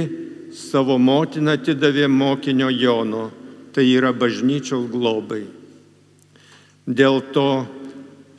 savo 0.56 0.96
motiną 0.98 1.54
atidavė 1.54 2.08
mokinio 2.10 2.70
Jono, 2.72 3.28
tai 3.70 3.86
yra 3.92 4.10
bažnyčios 4.10 4.88
globai. 4.90 5.44
Dėl 6.82 7.22
to 7.30 7.62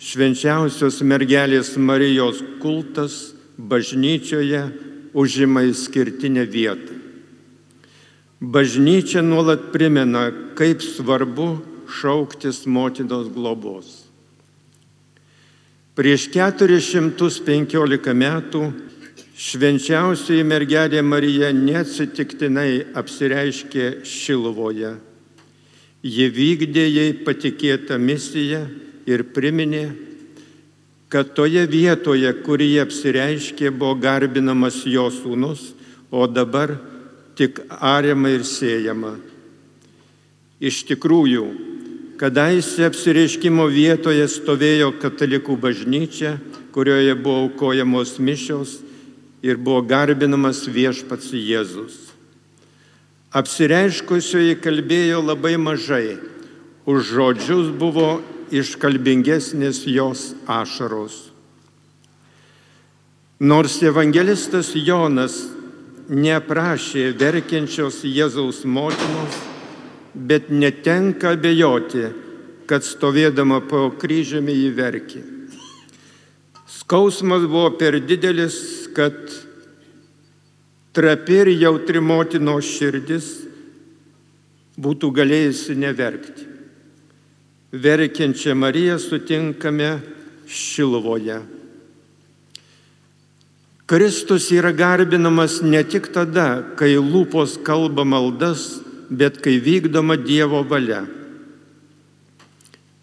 švenčiausios 0.04 1.00
mergelės 1.08 1.78
Marijos 1.80 2.42
kultas 2.60 3.34
bažnyčioje 3.56 4.66
užima 5.16 5.64
įskirtinę 5.70 6.44
vietą. 6.50 7.00
Bažnyčia 8.44 9.24
nuolat 9.24 9.70
primena, 9.72 10.28
kaip 10.60 10.84
svarbu 10.84 11.62
šauktis 11.88 12.66
motinos 12.68 13.30
globos. 13.32 14.02
Prieš 15.96 16.28
415 16.34 18.14
metų 18.18 18.64
švenčiausioji 19.40 20.44
mergelė 20.44 21.04
Marija 21.06 21.54
neatsitiktinai 21.56 22.96
apsireiškė 23.00 24.04
Šilovoje. 24.04 24.98
Ji 26.04 26.26
vykdė 26.36 26.88
jai 26.90 27.12
patikėtą 27.24 27.96
misiją 28.02 28.66
ir 29.10 29.26
priminė, 29.36 29.86
kad 31.14 31.36
toje 31.38 31.66
vietoje, 31.70 32.32
kur 32.42 32.62
jie 32.62 32.82
apsireiškė, 32.82 33.70
buvo 33.70 33.94
garbinamas 34.02 34.80
jo 34.90 35.10
sūnus, 35.14 35.74
o 36.10 36.26
dabar 36.28 36.74
tik 37.38 37.62
ariama 37.70 38.32
ir 38.34 38.46
siejama. 38.48 39.16
Iš 40.64 40.84
tikrųjų, 40.90 41.46
kadaise 42.18 42.88
apsireiškimo 42.88 43.66
vietoje 43.70 44.26
stovėjo 44.32 44.94
katalikų 45.02 45.58
bažnyčia, 45.60 46.38
kurioje 46.74 47.14
buvo 47.20 47.46
aukojamos 47.48 48.18
mišios 48.18 48.80
ir 49.46 49.60
buvo 49.62 49.84
garbinamas 49.86 50.64
viešpats 50.66 51.34
Jėzus. 51.36 52.00
Apsireiškusioji 53.34 54.60
kalbėjo 54.62 55.22
labai 55.26 55.58
mažai, 55.58 56.18
už 56.86 57.14
žodžius 57.18 57.74
buvo 57.78 58.22
iškalbingesnės 58.54 59.84
jos 59.90 60.32
ašaros. 60.50 61.30
Nors 63.44 63.80
evangelistas 63.84 64.72
Jonas 64.78 65.40
neprašė 66.08 67.10
verkiančios 67.20 68.04
Jėzaus 68.06 68.62
motinos, 68.64 69.40
bet 70.14 70.52
netenka 70.54 71.34
abejoti, 71.34 72.06
kad 72.70 72.86
stovėdama 72.86 73.64
po 73.68 73.88
kryžiumi 74.00 74.54
jį 74.54 74.70
verkė. 74.78 75.24
Skausmas 76.70 77.44
buvo 77.50 77.74
per 77.80 77.98
didelis, 78.06 78.56
kad 78.96 79.18
trapi 80.94 81.42
ir 81.42 81.54
jautri 81.66 82.00
motinos 82.04 82.70
širdis 82.78 83.30
būtų 84.78 85.12
galėjusi 85.20 85.76
neverkti 85.80 86.53
verkiančią 87.74 88.56
Mariją 88.56 89.00
sutinkame 89.00 90.00
Šilovoje. 90.48 91.42
Kristus 93.86 94.52
yra 94.52 94.72
garbinamas 94.72 95.62
ne 95.62 95.82
tik 95.84 96.08
tada, 96.14 96.64
kai 96.78 96.96
lūpos 96.96 97.58
kalba 97.66 98.06
maldas, 98.06 98.80
bet 99.10 99.42
kai 99.44 99.58
vykdoma 99.60 100.16
Dievo 100.18 100.64
valia. 100.64 101.04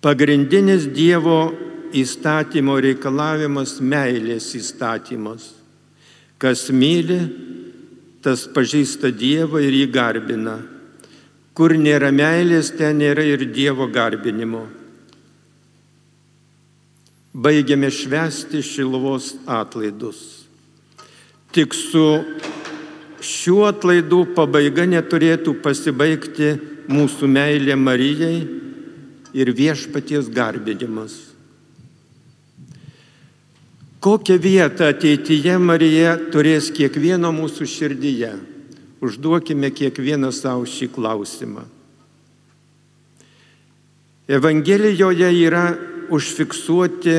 Pagrindinis 0.00 0.86
Dievo 0.88 1.52
įstatymo 1.92 2.78
reikalavimas- 2.80 3.80
meilės 3.92 4.54
įstatymas. 4.56 5.50
Kas 6.38 6.70
myli, 6.70 7.20
tas 8.22 8.46
pažįsta 8.46 9.12
Dievą 9.12 9.60
ir 9.60 9.72
jį 9.72 9.92
garbina. 9.92 10.69
Kur 11.54 11.74
nėra 11.74 12.12
meilės, 12.14 12.70
ten 12.78 13.00
nėra 13.02 13.24
ir 13.26 13.44
Dievo 13.50 13.88
garbinimo. 13.90 14.66
Baigiame 17.34 17.90
švesti 17.94 18.62
Šilovos 18.66 19.34
atlaidus. 19.46 20.46
Tik 21.54 21.74
su 21.74 22.04
šiuo 23.22 23.66
atlaidų 23.70 24.24
pabaiga 24.34 24.86
neturėtų 24.86 25.56
pasibaigti 25.62 26.54
mūsų 26.90 27.30
meilė 27.30 27.76
Marijai 27.78 28.36
ir 29.34 29.52
viešpaties 29.54 30.30
garbinimas. 30.34 31.18
Kokią 34.00 34.38
vietą 34.40 34.88
ateityje 34.88 35.58
Marija 35.60 36.14
turės 36.32 36.70
kiekvieno 36.72 37.34
mūsų 37.36 37.66
širdyje? 37.68 38.30
Užduokime 39.00 39.70
kiekvieną 39.72 40.28
savo 40.32 40.66
šį 40.68 40.90
klausimą. 40.92 41.62
Evangelijoje 44.30 45.30
yra 45.40 45.64
užfiksuoti 46.12 47.16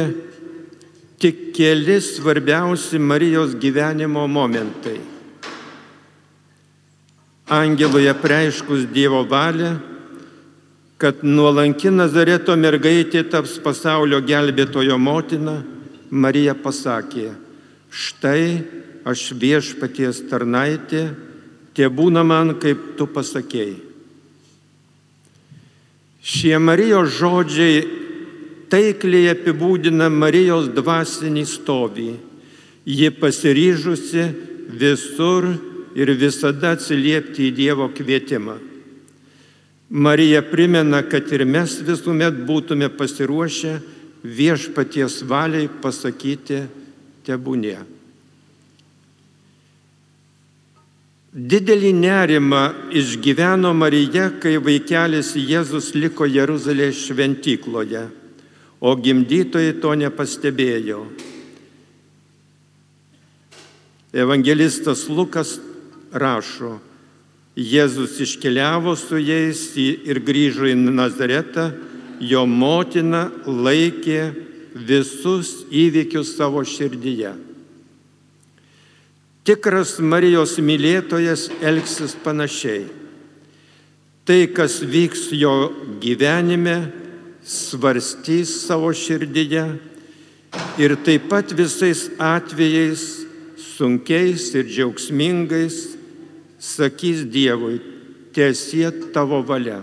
tik 1.19 1.51
keli 1.55 1.97
svarbiausi 2.01 2.99
Marijos 2.99 3.55
gyvenimo 3.59 4.27
momentai. 4.27 4.99
Angelui 7.51 8.07
apreiškus 8.07 8.85
Dievo 8.93 9.25
valią, 9.27 9.73
kad 11.01 11.23
nuolanki 11.25 11.89
Nazareto 11.91 12.55
mergaitė 12.55 13.25
taps 13.27 13.57
pasaulio 13.59 14.21
gelbėtojo 14.23 14.95
motina, 15.01 15.57
Marija 16.11 16.53
pasakė, 16.55 17.31
štai 17.89 18.45
aš 19.03 19.31
viešpaties 19.35 20.21
tarnaitė, 20.29 21.09
tie 21.75 21.87
būna 21.89 22.23
man, 22.27 22.55
kaip 22.59 22.95
tu 22.97 23.07
pasakėjai. 23.07 23.79
Šie 26.21 26.57
Marijos 26.61 27.15
žodžiai 27.17 27.81
taikliai 28.71 29.31
apibūdina 29.33 30.09
Marijos 30.13 30.69
dvasinį 30.75 31.45
stovį. 31.49 32.11
Ji 32.85 33.09
pasiryžusi 33.13 34.25
visur 34.81 35.47
ir 35.97 36.11
visada 36.17 36.75
atsiliepti 36.77 37.49
į 37.49 37.55
Dievo 37.57 37.89
kvietimą. 37.93 38.57
Marija 39.91 40.39
primena, 40.41 41.01
kad 41.03 41.27
ir 41.35 41.43
mes 41.43 41.73
visuomet 41.83 42.45
būtume 42.47 42.87
pasiruošę 42.95 43.73
viešpaties 44.23 45.19
valiai 45.27 45.67
pasakyti 45.81 46.61
tebūnė. 47.27 47.75
Didelį 51.31 51.93
nerimą 51.95 52.91
išgyveno 52.91 53.69
Marija, 53.71 54.25
kai 54.43 54.57
vaikelis 54.59 55.29
Jėzus 55.39 55.93
liko 55.95 56.25
Jeruzalės 56.27 57.05
šventykloje, 57.05 58.01
o 58.83 58.91
gimdytojai 58.99 59.77
to 59.79 59.93
nepastebėjo. 59.95 61.05
Evangelistas 64.11 65.05
Lukas 65.07 65.53
rašo, 66.11 66.81
Jėzus 67.55 68.17
iškeliavo 68.19 68.97
su 68.99 69.15
jais 69.15 69.61
ir 69.79 70.19
grįžo 70.19 70.67
į 70.67 70.75
Nazaretą, 70.75 71.69
jo 72.19 72.43
motina 72.43 73.29
laikė 73.47 74.33
visus 74.75 75.61
įvykius 75.71 76.35
savo 76.35 76.65
širdyje. 76.67 77.50
Tikras 79.41 79.95
Marijos 79.97 80.59
mylėtojas 80.61 81.47
elgsis 81.65 82.13
panašiai. 82.21 82.83
Tai, 84.21 84.41
kas 84.53 84.75
vyks 84.85 85.31
jo 85.33 85.71
gyvenime, 86.01 86.91
svarstys 87.41 88.51
savo 88.67 88.91
širdyje 88.93 89.63
ir 90.77 90.93
taip 91.01 91.25
pat 91.31 91.55
visais 91.57 92.05
atvejais, 92.21 93.01
sunkiais 93.57 94.51
ir 94.53 94.67
džiaugsmingais, 94.69 95.79
sakys 96.61 97.25
Dievui, 97.25 97.79
tiesie 98.37 98.91
tavo 99.09 99.41
valia. 99.41 99.81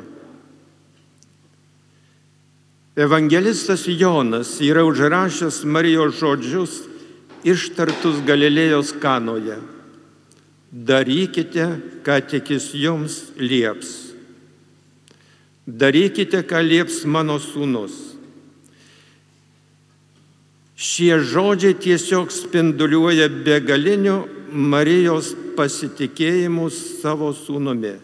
Evangelistas 2.98 3.88
Jonas 3.90 4.60
yra 4.62 4.86
užrašęs 4.86 5.64
Marijos 5.66 6.22
žodžius 6.22 6.87
ištartus 7.46 8.22
Galilėjos 8.26 8.94
kanoje. 9.02 9.58
Darykite, 10.72 11.66
ką 12.04 12.18
tik 12.28 12.50
jis 12.52 12.72
jums 12.76 13.16
lieps. 13.40 14.12
Darykite, 15.68 16.42
ką 16.44 16.60
lieps 16.64 17.02
mano 17.04 17.38
sūnus. 17.40 17.96
Šie 20.78 21.16
žodžiai 21.18 21.74
tiesiog 21.74 22.30
spinduliuoja 22.30 23.26
begaliniu 23.28 24.20
Marijos 24.48 25.32
pasitikėjimu 25.58 26.68
savo 26.72 27.32
sūnumi. 27.34 27.96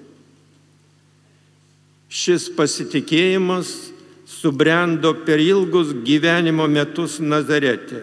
Šis 2.11 2.49
pasitikėjimas 2.57 3.71
subrendo 4.27 5.15
per 5.25 5.41
ilgus 5.41 5.95
gyvenimo 6.05 6.67
metus 6.71 7.21
Nazarete. 7.23 8.03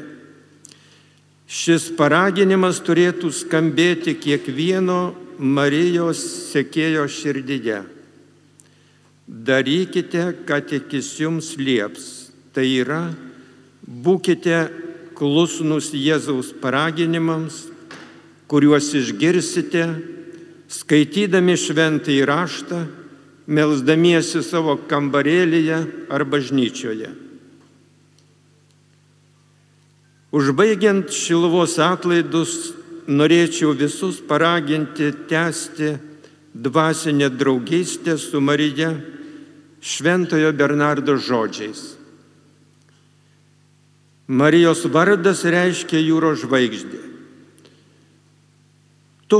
Šis 1.52 1.90
paraginimas 1.98 2.80
turėtų 2.80 3.32
skambėti 3.36 4.16
kiekvieno 4.16 5.14
Marijos 5.38 6.22
sekėjo 6.54 7.04
širdyje. 7.12 7.82
Darykite, 9.28 10.30
ką 10.48 10.62
tik 10.70 10.96
jis 10.96 11.10
jums 11.20 11.52
lieps. 11.60 12.08
Tai 12.56 12.64
yra, 12.64 13.02
būkite 13.84 14.64
klusnus 15.16 15.92
Jėzaus 15.96 16.54
paraginimams 16.64 17.66
kuriuos 18.52 18.90
išgirsite, 19.00 19.86
skaitydami 20.68 21.56
šventą 21.56 22.12
įraštą, 22.12 22.82
melzdamiesi 23.48 24.42
savo 24.44 24.76
kambarėlėje 24.92 25.78
ar 26.12 26.26
bažnyčioje. 26.28 27.14
Užbaigiant 30.32 31.12
šiluvos 31.12 31.76
atlaidus, 31.84 32.72
norėčiau 33.12 33.74
visus 33.76 34.22
paraginti 34.24 35.10
tęsti 35.28 35.98
dvasinę 36.56 37.28
draugystę 37.30 38.18
su 38.18 38.40
Marija 38.40 38.94
Šventojo 39.82 40.54
Bernardo 40.54 41.18
žodžiais. 41.18 41.98
Marijos 44.32 44.86
vardas 44.88 45.44
reiškia 45.44 46.00
jūros 46.00 46.46
žvaigždė. 46.46 47.02
Tu, 49.28 49.40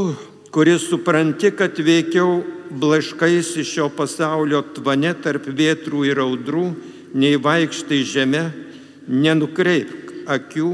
kuris 0.52 0.90
supranti, 0.90 1.54
kad 1.56 1.78
veikiau 1.80 2.42
blaškais 2.68 3.54
iš 3.62 3.76
šio 3.78 3.88
pasaulio 3.96 4.60
tvane 4.76 5.14
tarp 5.24 5.48
vietrų 5.48 6.04
ir 6.10 6.20
audrų, 6.20 6.66
nei 7.16 7.40
vaikštai 7.40 8.02
žemė, 8.08 8.44
nenukreipk 9.08 10.01
akių 10.32 10.72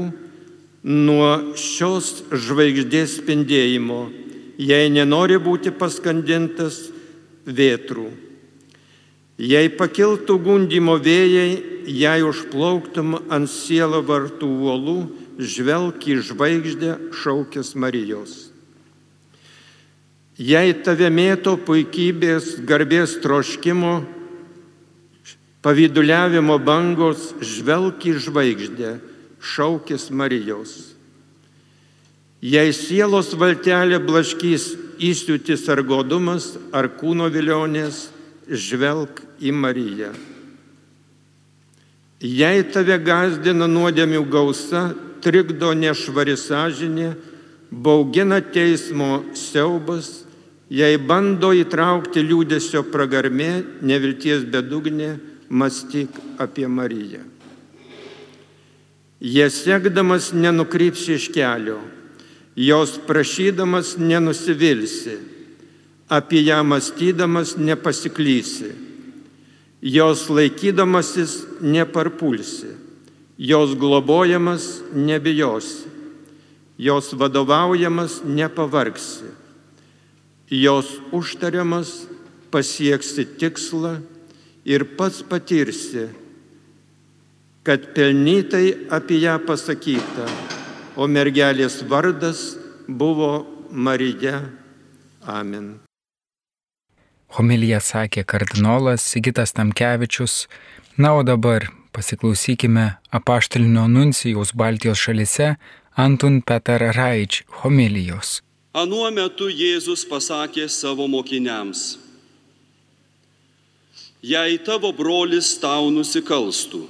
nuo 0.88 1.30
šios 1.58 2.24
žvaigždės 2.30 3.18
spindėjimo, 3.18 4.08
jei 4.58 4.88
nenori 4.90 5.38
būti 5.42 5.72
paskandintas 5.74 6.88
vėtrų. 7.46 8.08
Jei 9.38 9.70
pakiltų 9.70 10.34
gundimo 10.42 10.96
vėjai, 10.98 11.50
jei 11.86 12.24
užplauktum 12.26 13.20
ant 13.30 13.50
sielo 13.50 14.02
vartų 14.02 14.48
uolų, 14.50 14.98
žvelk 15.38 16.08
į 16.10 16.16
žvaigždę 16.26 16.94
šaukės 17.14 17.76
Marijos. 17.78 18.48
Jei 20.38 20.74
tave 20.86 21.10
mėto 21.10 21.56
puikybės, 21.58 22.56
garbės 22.66 23.16
troškimo, 23.22 24.00
pavyduliavimo 25.62 26.58
bangos, 26.62 27.32
žvelk 27.42 28.06
į 28.10 28.14
žvaigždę, 28.26 28.92
šaukis 29.40 30.08
Marijos. 30.10 30.94
Jei 32.42 32.70
sielos 32.74 33.32
valtelė 33.34 33.98
blaškys 34.02 34.70
įsiūtis 35.02 35.66
ar 35.72 35.82
godumas, 35.82 36.52
ar 36.72 36.90
kūno 37.00 37.26
vilionės, 37.34 38.08
žvelk 38.48 39.24
į 39.42 39.52
Mariją. 39.54 40.12
Jei 42.18 42.62
tave 42.74 42.98
gazdina 43.02 43.66
nuodėmių 43.70 44.22
gausa, 44.30 44.88
trikdo 45.22 45.72
nešvari 45.74 46.34
sąžinė, 46.38 47.12
baugina 47.70 48.40
teismo 48.42 49.22
siaubas, 49.34 50.28
Jei 50.68 50.98
bando 51.00 51.48
įtraukti 51.56 52.20
liūdėsio 52.20 52.82
pragarmė, 52.92 53.64
nevilties 53.80 54.44
bedugnė, 54.52 55.14
mąstyk 55.48 56.12
apie 56.44 56.68
Mariją. 56.68 57.22
Jie 59.20 59.50
siekdamas 59.50 60.32
nenukrypsi 60.32 61.14
iš 61.18 61.28
kelio, 61.34 61.80
jos 62.56 62.98
prašydamas 63.06 63.96
nenusivilsi, 63.98 65.16
apie 66.08 66.44
ją 66.46 66.62
mąstydamas 66.64 67.56
nepasiklysi, 67.56 68.70
jos 69.82 70.28
laikydamasis 70.30 71.42
neparpulsi, 71.60 72.70
jos 73.38 73.74
globojamas 73.74 74.80
nebijosi, 74.94 75.90
jos 76.78 77.12
vadovaujamas 77.12 78.22
nepavargsi 78.24 79.38
jos 80.50 81.00
užtariamas 81.12 82.08
pasieksi 82.50 83.26
tikslą 83.36 84.00
ir 84.64 84.84
pats 84.96 85.22
patirsi, 85.22 86.08
kad 87.62 87.94
pelnytai 87.94 88.88
apie 88.90 89.20
ją 89.22 89.38
pasakyta, 89.46 90.26
o 90.96 91.06
mergelės 91.06 91.82
vardas 91.90 92.56
buvo 92.88 93.46
Marija. 93.70 94.40
Amen. 95.28 95.76
Homilija 97.36 97.82
sakė 97.84 98.24
kardinolas 98.24 99.04
Sigitas 99.04 99.52
Tamkevičius, 99.52 100.46
na 100.96 101.12
o 101.18 101.22
dabar 101.22 101.68
pasiklausykime 101.92 102.86
apaštalinio 103.12 103.84
nuncijaus 103.92 104.54
Baltijos 104.56 105.04
šalise 105.04 105.54
Antun 105.96 106.40
Petar 106.42 106.80
Raič 106.96 107.42
homilijos. 107.62 108.38
Anuo 108.72 109.10
metu 109.10 109.48
Jėzus 109.50 110.06
pasakė 110.08 110.68
savo 110.70 111.08
mokiniams, 111.10 111.98
Jei 114.22 114.58
tavo 114.66 114.90
brolis 114.90 115.52
tau 115.62 115.92
nusikalstų, 115.94 116.80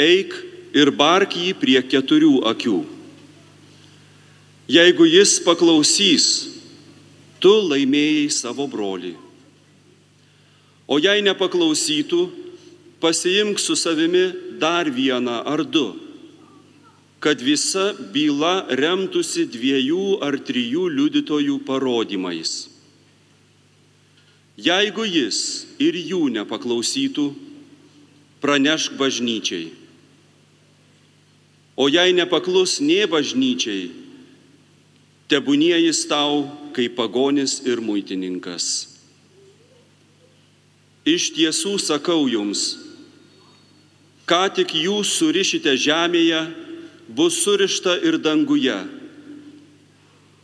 eik 0.00 0.34
ir 0.76 0.90
bark 0.96 1.36
jį 1.36 1.52
prie 1.60 1.80
keturių 1.84 2.40
akių. 2.50 2.78
Jeigu 4.70 5.06
jis 5.10 5.40
paklausys, 5.42 6.26
tu 7.42 7.50
laimėjai 7.70 8.28
savo 8.30 8.68
brolį. 8.70 9.16
O 10.90 10.98
jei 11.02 11.22
nepaklausytų, 11.26 12.20
pasiimk 13.02 13.58
su 13.62 13.76
savimi 13.78 14.28
dar 14.62 14.90
vieną 14.90 15.40
ar 15.46 15.64
du, 15.64 15.88
kad 17.20 17.42
visa 17.42 17.90
byla 18.14 18.66
remtųsi 18.78 19.46
dviejų 19.50 20.20
ar 20.24 20.38
trijų 20.38 20.86
liudytojų 20.96 21.60
parodymais. 21.66 22.68
Jeigu 24.60 25.06
jis 25.08 25.66
ir 25.80 25.96
jų 25.96 26.28
nepaklausytų, 26.36 27.30
pranešk 28.40 28.96
bažnyčiai. 29.00 29.79
O 31.80 31.88
jei 31.88 32.12
nepaklus 32.12 32.76
nie 32.84 33.06
bažnyčiai, 33.08 33.88
tebūnie 35.32 35.78
jis 35.80 36.02
tau 36.10 36.42
kaip 36.76 36.92
pagonis 36.98 37.62
ir 37.64 37.80
muitininkas. 37.80 38.66
Iš 41.08 41.30
tiesų 41.32 41.78
sakau 41.80 42.26
jums, 42.28 42.74
ką 44.28 44.42
tik 44.58 44.74
jūs 44.76 45.14
surišite 45.16 45.72
žemėje, 45.80 46.42
bus 47.08 47.38
surišta 47.46 47.96
ir 48.04 48.18
danguje. 48.20 48.76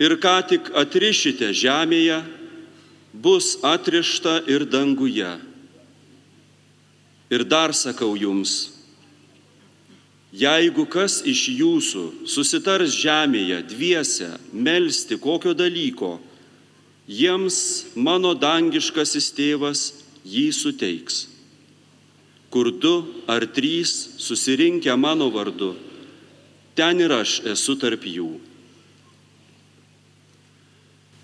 Ir 0.01 0.17
ką 0.17 0.37
tik 0.49 0.73
atrišite 0.73 1.53
žemėje, 1.53 2.23
bus 3.13 3.59
atrišta 3.61 4.39
ir 4.49 4.65
danguje. 4.65 5.37
Ir 7.29 7.45
dar 7.45 7.77
sakau 7.77 8.15
jums, 8.17 8.76
jeigu 10.37 10.85
kas 10.89 11.23
iš 11.25 11.47
jūsų 11.57 12.05
susitars 12.29 12.97
žemėje 12.97 13.63
dviese 13.71 14.29
melstį 14.53 15.19
kokio 15.23 15.55
dalyko, 15.57 16.17
jiems 17.09 17.59
mano 17.97 18.35
dangiškasis 18.37 19.31
tėvas 19.37 19.87
jį 20.27 20.51
suteiks. 20.53 21.27
Kur 22.53 22.71
du 22.71 22.95
ar 23.31 23.47
trys 23.57 23.93
susirinkę 24.23 24.95
mano 24.97 25.31
vardu, 25.33 25.75
ten 26.77 27.01
ir 27.01 27.13
aš 27.17 27.41
esu 27.53 27.77
tarp 27.81 28.05
jų. 28.07 28.37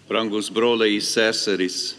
Brangus 0.09 0.51
broliai 0.53 1.01
seserys, 1.01 1.95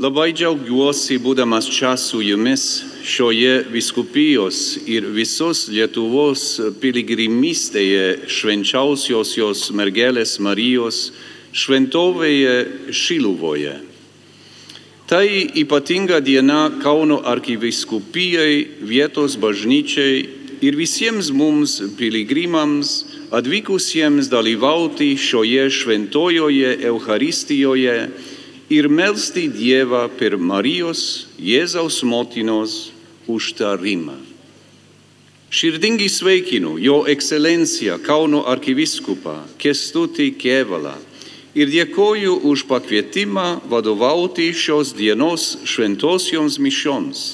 labai 0.00 0.30
džiaugiuosi 0.32 1.18
būdamas 1.20 1.66
čia 1.68 1.90
su 2.00 2.22
jumis 2.24 2.62
šioje 3.04 3.66
viskupijos 3.68 4.78
ir 4.88 5.04
visos 5.12 5.66
Lietuvos 5.68 6.44
piligrimystėje 6.80 8.30
švenčiausios 8.32 9.34
jos 9.36 9.66
mergelės 9.76 10.38
Marijos 10.40 11.10
šventovėje 11.52 12.56
Šiluvoje. 12.96 13.76
Tai 15.10 15.26
ypatinga 15.60 16.22
diena 16.24 16.70
Kauno 16.80 17.20
arkiviskupijai, 17.34 18.80
vietos 18.80 19.36
bažnyčiai 19.36 20.24
ir 20.64 20.80
visiems 20.80 21.28
mums 21.28 21.76
piligrimams 22.00 22.96
atvykusiems 23.36 24.32
dalyvauti 24.32 25.12
šioje 25.20 25.68
šventojoje 25.76 26.76
Eucharistijoje 26.88 27.96
ir 28.70 28.86
melsti 28.86 29.48
Dievą 29.50 30.06
per 30.18 30.36
Marijos, 30.38 31.26
Jėzaus 31.38 32.00
motinos 32.06 32.90
užtarimą. 33.28 34.14
Širdingai 35.50 36.06
sveikinu 36.08 36.76
Jo 36.78 37.02
ekscelenciją 37.10 37.98
Kauno 38.06 38.44
arkiviskupą 38.46 39.34
Kestutį 39.58 40.30
Kevalą 40.38 40.94
ir 41.58 41.66
dėkoju 41.74 42.36
už 42.46 42.68
pakvietimą 42.70 43.66
vadovauti 43.66 44.52
šios 44.54 44.94
dienos 44.94 45.56
šventosioms 45.66 46.62
mišioms 46.62 47.26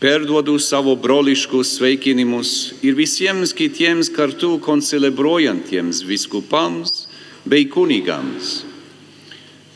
perduodu 0.00 0.58
savo 0.58 0.94
broliškus 0.96 1.74
sveikinimus 1.76 2.72
ir 2.82 2.96
visiems 2.96 3.52
kitiems 3.52 4.08
kartu 4.16 4.54
koncelebruojantiems 4.64 6.00
viskupams 6.08 7.04
bei 7.44 7.66
kunigams. 7.68 8.69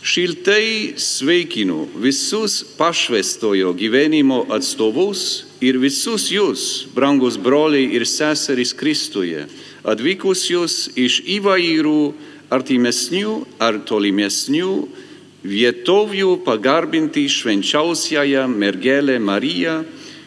Šiltai 0.05 0.93
sveikinu 1.01 1.87
visus 1.97 2.65
pašvestojo 2.77 3.73
gyvenimo 3.73 4.43
atstovus 4.53 5.47
ir 5.65 5.79
visus 5.81 6.27
jūs, 6.29 6.65
brangus 6.93 7.39
broliai 7.41 7.87
ir 7.97 8.05
seserys 8.05 8.75
Kristuje, 8.77 9.47
atvykusius 9.81 10.91
iš 10.93 11.23
įvairių 11.39 12.03
artimesnių 12.53 13.39
ar 13.65 13.81
tolimesnių 13.89 14.75
vietovių 15.41 16.37
pagarbinti 16.45 17.25
švenčiausiąją 17.25 18.45
mergelę 18.53 19.17
Mariją, 19.17 19.87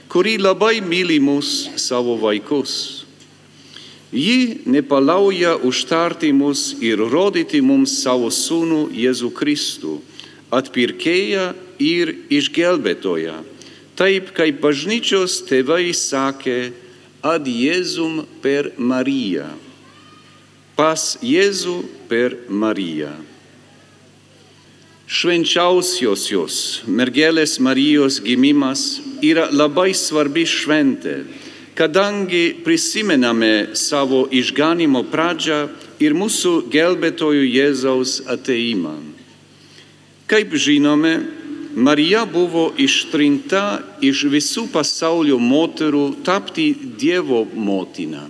kuri 0.09 0.39
labai 0.41 0.81
myli 0.81 1.21
mus 1.21 1.67
savo 1.77 2.17
vaikus. 2.17 2.96
Ji 4.11 4.63
nepalauja 4.65 5.57
užtarti 5.67 6.31
mus 6.31 6.75
ir 6.79 7.01
rodyti 7.11 7.59
mums 7.61 7.97
savo 8.03 8.29
sūnų 8.31 8.87
Jėzų 8.95 9.33
Kristų, 9.35 9.97
atpirkėją 10.53 11.51
ir 11.83 12.13
išgelbėtoją, 12.31 13.41
taip 13.99 14.31
kaip 14.37 14.61
bažnyčios 14.63 15.41
tėvai 15.49 15.91
sakė, 15.91 16.71
ad 17.19 17.47
Jėzum 17.51 18.21
per 18.39 18.71
Mariją, 18.77 19.49
pas 20.79 21.17
Jėzų 21.19 21.81
per 22.07 22.37
Mariją. 22.47 23.11
Švenčiausiosios 25.07 26.83
mergelės 26.87 27.57
Marijos 27.63 28.21
gimimas 28.23 29.01
yra 29.23 29.47
labai 29.51 29.93
svarbi 29.95 30.43
šventė, 30.47 31.21
kadangi 31.77 32.57
prisimename 32.65 33.75
savo 33.77 34.25
išganimo 34.33 35.03
pradžią 35.11 35.59
ir 36.01 36.15
mūsų 36.17 36.53
gelbėtojų 36.73 37.43
Jėzaus 37.45 38.23
ateimą. 38.25 38.95
Kaip 40.27 40.55
žinome, 40.57 41.13
Marija 41.77 42.23
buvo 42.25 42.71
ištrinta 42.81 43.83
iš 44.01 44.25
visų 44.33 44.65
pasaulio 44.73 45.37
moterų 45.37 46.23
tapti 46.25 46.71
Dievo 46.73 47.45
motina. 47.53 48.25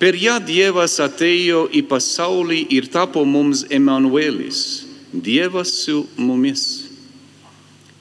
Per 0.00 0.16
ją 0.16 0.38
Dievas 0.40 0.96
atėjo 1.00 1.66
į 1.72 1.84
pasaulį 1.88 2.62
ir 2.72 2.88
tapo 2.92 3.24
mums 3.28 3.66
Emanuelis 3.68 4.86
Dievas 5.12 5.70
su 5.84 6.06
mumis. 6.16 6.84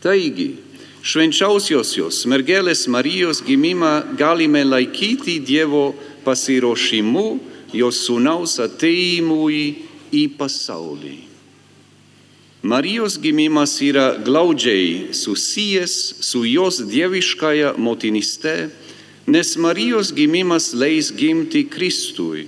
Taigi, 0.04 0.56
švenčiausiosios 1.06 2.24
mergelės 2.26 2.88
Marijos 2.90 3.44
gimimą 3.46 4.18
galime 4.18 4.64
laikyti 4.66 5.38
Dievo 5.46 5.92
pasiruošimu 6.26 7.28
jos 7.78 8.00
sūnaus 8.08 8.58
ateimui 8.64 9.86
į 10.16 10.24
pasaulį. 10.40 11.18
Marijos 12.66 13.20
gimimas 13.22 13.76
yra 13.86 14.16
glaudžiai 14.26 15.14
susijęs 15.14 15.94
su 16.26 16.42
jos 16.50 16.82
dieviškąja 16.90 17.76
motiniste, 17.78 18.72
nes 19.30 19.54
Marijos 19.62 20.10
gimimas 20.16 20.72
leis 20.74 21.12
gimti 21.14 21.68
Kristui, 21.70 22.48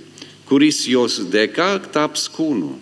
kuris 0.50 0.82
jos 0.90 1.20
dėka 1.30 1.76
taps 1.94 2.26
kūnu. 2.34 2.74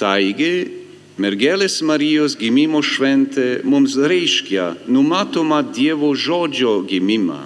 Taigi, 0.00 0.77
mergelės 1.18 1.80
Marijos 1.82 2.36
gimimo 2.38 2.80
šventė 2.84 3.60
mums 3.66 3.96
reiškia 3.98 4.70
numatomą 4.86 5.64
Dievo 5.74 6.12
žodžio 6.14 6.78
gimimą. 6.86 7.40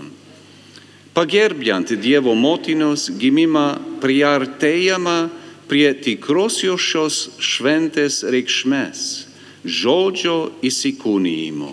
Pagerbiant 1.16 1.92
Dievo 2.00 2.34
motinos 2.36 3.08
gimimą 3.20 3.66
priartėjama 4.00 5.30
prie 5.68 5.88
tikrosios 6.04 6.80
šios 6.84 7.16
šventės 7.40 8.22
reikšmės- 8.28 9.26
žodžio 9.80 10.52
įsikūnymo. 10.60 11.72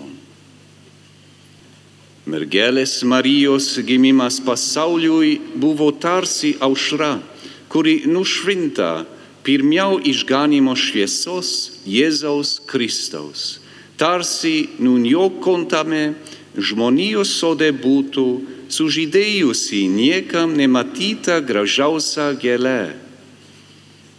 Mergelės 2.30 3.04
Marijos 3.04 3.80
gimimas 3.84 4.40
pasauliui 4.40 5.40
buvo 5.56 5.92
tarsi 5.92 6.56
aušra, 6.62 7.20
kuri 7.68 8.04
nušvinta 8.06 9.06
pirmiau 9.44 10.00
išganimo 10.00 10.76
šviesos 10.76 11.82
Jėzaus 11.88 12.60
Kristaus. 12.70 13.60
Tarsi 14.00 14.70
nun 14.80 15.04
jo 15.08 15.28
kontame 15.44 16.14
žmonijos 16.56 17.34
sode 17.42 17.70
būtų 17.76 18.26
sužydėjusi 18.72 19.88
niekam 19.92 20.56
nematyta 20.58 21.40
gražiausia 21.44 22.32
gėlė. 22.40 22.96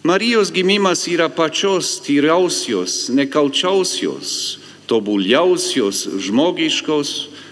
Marijos 0.02 0.48
gimimas 0.52 1.04
yra 1.12 1.28
pačios 1.28 1.98
tyriausios, 2.00 3.10
nekalčiausios, 3.12 4.58
tobuliausios 4.88 6.06
žmogiškos 6.24 7.10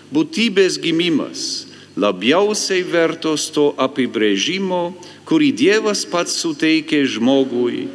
būtybės 0.08 0.78
gimimas, 0.80 1.68
labiausiai 1.92 2.80
vertos 2.88 3.50
to 3.52 3.74
apibrėžimo, 3.76 4.94
kurį 5.28 5.50
Dievas 5.52 6.06
pats 6.08 6.38
suteikė 6.40 7.02
žmogui, 7.04 7.88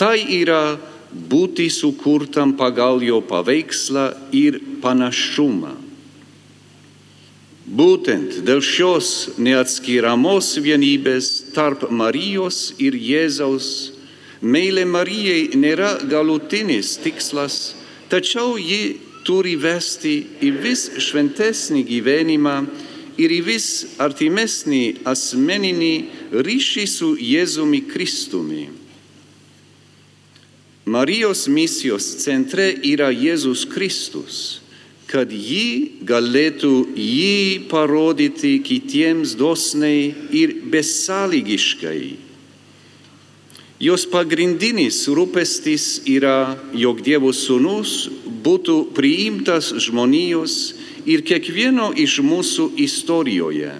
tai 0.00 0.16
yra 0.40 0.78
būti 1.12 1.68
sukurtam 1.72 2.54
pagal 2.56 3.02
jo 3.04 3.20
paveikslą 3.24 4.08
ir 4.32 4.60
panašumą. 4.82 5.74
Būtent 7.68 8.38
dėl 8.48 8.62
šios 8.64 9.36
neatskiriamos 9.36 10.54
vienybės 10.64 11.52
tarp 11.52 11.90
Marijos 11.92 12.70
ir 12.80 12.96
Jėzaus 12.96 13.98
meilė 14.40 14.86
Marijai 14.88 15.58
nėra 15.58 15.98
galutinis 16.08 16.94
tikslas, 17.02 17.74
tačiau 18.08 18.56
ji 18.56 18.96
turi 19.28 19.58
vesti 19.60 20.14
į 20.40 20.54
vis 20.62 20.86
šventesnį 20.96 21.82
gyvenimą 21.90 22.56
ir 23.18 23.34
į 23.34 23.40
vis 23.46 23.68
artimesnį 24.00 24.82
asmeninį 25.08 25.94
ryšį 26.32 26.84
su 26.88 27.14
Jėzumi 27.18 27.82
Kristumi. 27.90 28.68
Marijos 30.88 31.44
misijos 31.52 32.06
centre 32.22 32.70
yra 32.86 33.10
Jėzus 33.12 33.66
Kristus, 33.68 34.62
kad 35.10 35.28
ji 35.32 35.98
galėtų 36.08 36.72
jį 36.96 37.68
parodyti 37.68 38.54
kitiems 38.64 39.34
dosniai 39.36 40.14
ir 40.32 40.54
besąlygiškai. 40.72 42.27
Jos 43.78 44.08
pagrindinis 44.10 45.04
rūpestis 45.06 46.00
yra, 46.10 46.56
jog 46.74 46.98
Dievo 47.06 47.30
sūnus 47.30 48.08
būtų 48.42 48.88
priimtas 48.96 49.70
žmonijos 49.84 50.54
ir 51.06 51.22
kiekvieno 51.22 51.92
iš 51.94 52.18
mūsų 52.26 52.72
istorijoje. 52.82 53.76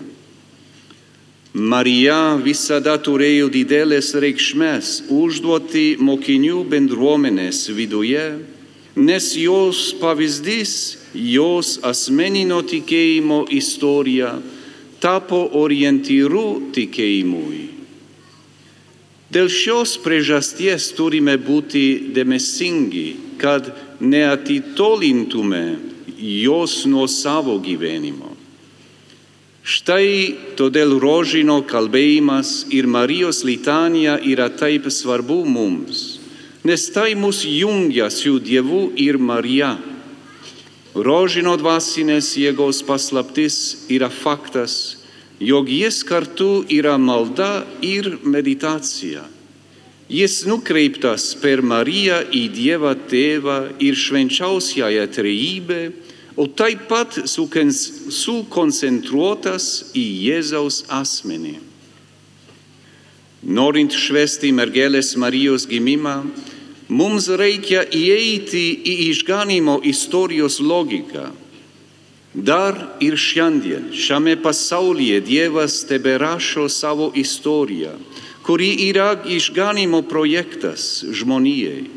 Marija 1.59 2.37
visada 2.39 2.95
turėjo 3.03 3.49
didelės 3.51 4.13
reikšmės 4.23 4.93
užduoti 5.11 5.97
mokinių 5.99 6.61
bendruomenės 6.71 7.65
viduje, 7.75 8.27
nes 8.95 9.27
jos 9.35 9.81
pavyzdys, 9.99 10.75
jos 11.15 11.81
asmeninio 11.83 12.61
tikėjimo 12.63 13.41
istorija 13.51 14.37
tapo 15.03 15.43
orientyru 15.59 16.71
tikėjimui. 16.77 17.68
Dėl 19.29 19.51
šios 19.53 19.99
priežasties 20.01 20.89
turime 20.97 21.37
būti 21.37 22.13
dėmesingi, 22.17 23.37
kad 23.37 23.69
neatitolintume 24.01 25.65
jos 26.17 26.87
nuo 26.89 27.05
savo 27.07 27.59
gyvenimo. 27.61 28.33
Štai 29.69 30.33
todėl 30.57 30.97
rožino 30.97 31.59
kalbėjimas 31.61 32.71
ir 32.73 32.89
Marijos 32.89 33.43
litanija 33.45 34.17
yra 34.25 34.49
taip 34.49 34.89
svarbu 34.89 35.43
mums, 35.45 36.17
nes 36.65 36.87
tai 36.95 37.13
mus 37.13 37.43
jungia 37.45 38.09
su 38.09 38.39
Dievu 38.41 38.95
ir 38.97 39.21
Marija. 39.21 39.75
Rožino 40.97 41.53
dvasinės 41.61 42.33
jėgos 42.41 42.81
paslaptis 42.89 43.85
yra 43.93 44.09
faktas, 44.09 44.98
jog 45.41 45.71
jis 45.71 46.03
kartu 46.03 46.65
yra 46.69 46.99
malda 46.99 47.67
ir 47.83 48.19
meditacija. 48.25 49.25
Jis 50.09 50.47
nukreiptas 50.49 51.35
per 51.37 51.61
Mariją 51.63 52.23
į 52.33 52.49
Dievą 52.55 52.95
Tėvą 53.11 53.73
ir 53.85 53.95
švenčiausiąją 53.95 55.07
trejybę, 55.13 55.93
o 56.39 56.47
taip 56.47 56.89
pat 56.89 57.19
sukoncentruotas 57.29 59.85
į 59.93 60.05
Jėzaus 60.29 60.85
asmenį. 60.89 61.59
Norint 63.43 63.93
švesti 63.95 64.53
mergelės 64.55 65.17
Marijos 65.21 65.67
gimimą, 65.69 66.23
mums 66.89 67.29
reikia 67.29 67.85
įeiti 67.85 68.81
į 68.81 69.11
išganimo 69.11 69.81
istorijos 69.87 70.61
logiką. 70.63 71.33
Dar 72.39 72.77
ir 73.01 73.17
šiandien 73.19 73.89
šiame 73.91 74.37
pasaulyje 74.43 75.21
Dievas 75.27 75.81
teberašo 75.89 76.69
savo 76.69 77.11
istoriją, 77.15 77.97
kuri 78.47 78.69
yra 78.89 79.17
išganimo 79.27 80.03
projektas 80.07 81.05
žmonijai. 81.11 81.89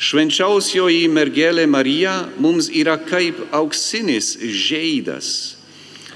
Švenčiausioji 0.00 1.10
mergelė 1.12 1.66
Marija 1.68 2.14
mums 2.40 2.70
yra 2.72 2.96
kaip 3.04 3.36
auksinis 3.52 4.32
žaidas, 4.40 5.28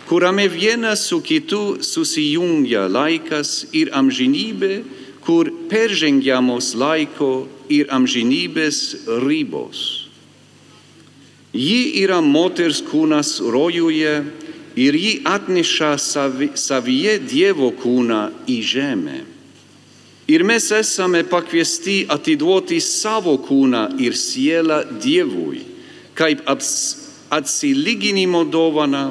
kuriame 0.09 0.49
vienas 0.49 1.05
su 1.11 1.21
kitu 1.21 1.79
susijungia 1.85 2.88
laikas 2.88 3.69
ir 3.73 3.93
amžinybė, 3.93 4.83
kur 5.21 5.53
peržengiamos 5.69 6.73
laiko 6.75 7.47
ir 7.69 7.93
amžinybės 7.93 8.83
ribos. 9.21 10.08
Ji 11.53 12.03
yra 12.03 12.21
moters 12.21 12.83
kūnas 12.85 13.39
rojuje 13.41 14.15
ir 14.77 14.95
ji 14.95 15.15
atneša 15.25 15.97
savi, 15.99 16.51
savyje 16.55 17.19
Dievo 17.25 17.71
kūną 17.73 18.21
į 18.47 18.59
žemę. 18.63 19.19
Ir 20.29 20.45
mes 20.45 20.67
esame 20.77 21.23
pakviesti 21.25 22.03
atiduoti 22.13 22.83
savo 22.85 23.39
kūną 23.41 23.97
ir 24.05 24.13
sielą 24.13 24.83
Dievui, 25.01 25.63
kaip 26.13 26.45
atsilyginimo 27.33 28.45
dovana, 28.45 29.07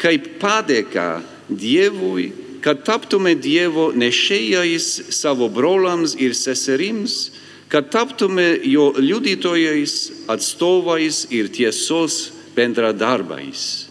kaip 0.00 0.38
padėka 0.40 1.20
Dievui, 1.52 2.30
kad 2.64 2.80
taptume 2.88 3.34
Dievo 3.36 3.90
nešėjais 3.92 5.12
savo 5.12 5.50
brolams 5.52 6.16
ir 6.16 6.32
seserims, 6.32 7.28
kad 7.74 7.90
taptume 7.90 8.60
jo 8.62 8.92
liudytojais, 8.94 10.12
atstovais 10.30 11.24
ir 11.34 11.48
tiesos 11.50 12.30
bendradarbais. 12.54 13.88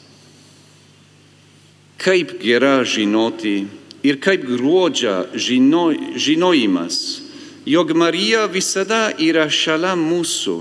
Kaip 2.00 2.38
gera 2.40 2.78
žinoti, 2.88 3.66
ir 4.08 4.22
kaip 4.24 4.46
gruodžia 4.48 5.26
žino, 5.36 5.92
žinojimas, 6.16 7.28
jog 7.68 7.92
Marija 7.92 8.46
visada 8.48 9.10
yra 9.20 9.50
šalia 9.52 9.98
mūsų, 10.00 10.56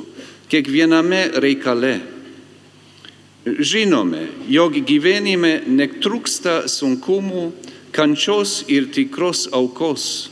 kiekviename 0.50 1.22
reikale. 1.46 1.94
Žinome, 3.46 4.26
jog 4.50 4.82
gyvenime 4.82 5.61
netrūksta 5.70 6.64
sunkumų, 6.66 7.52
kančios 7.94 8.64
ir 8.66 8.90
tikros 8.90 9.46
aukos. 9.54 10.32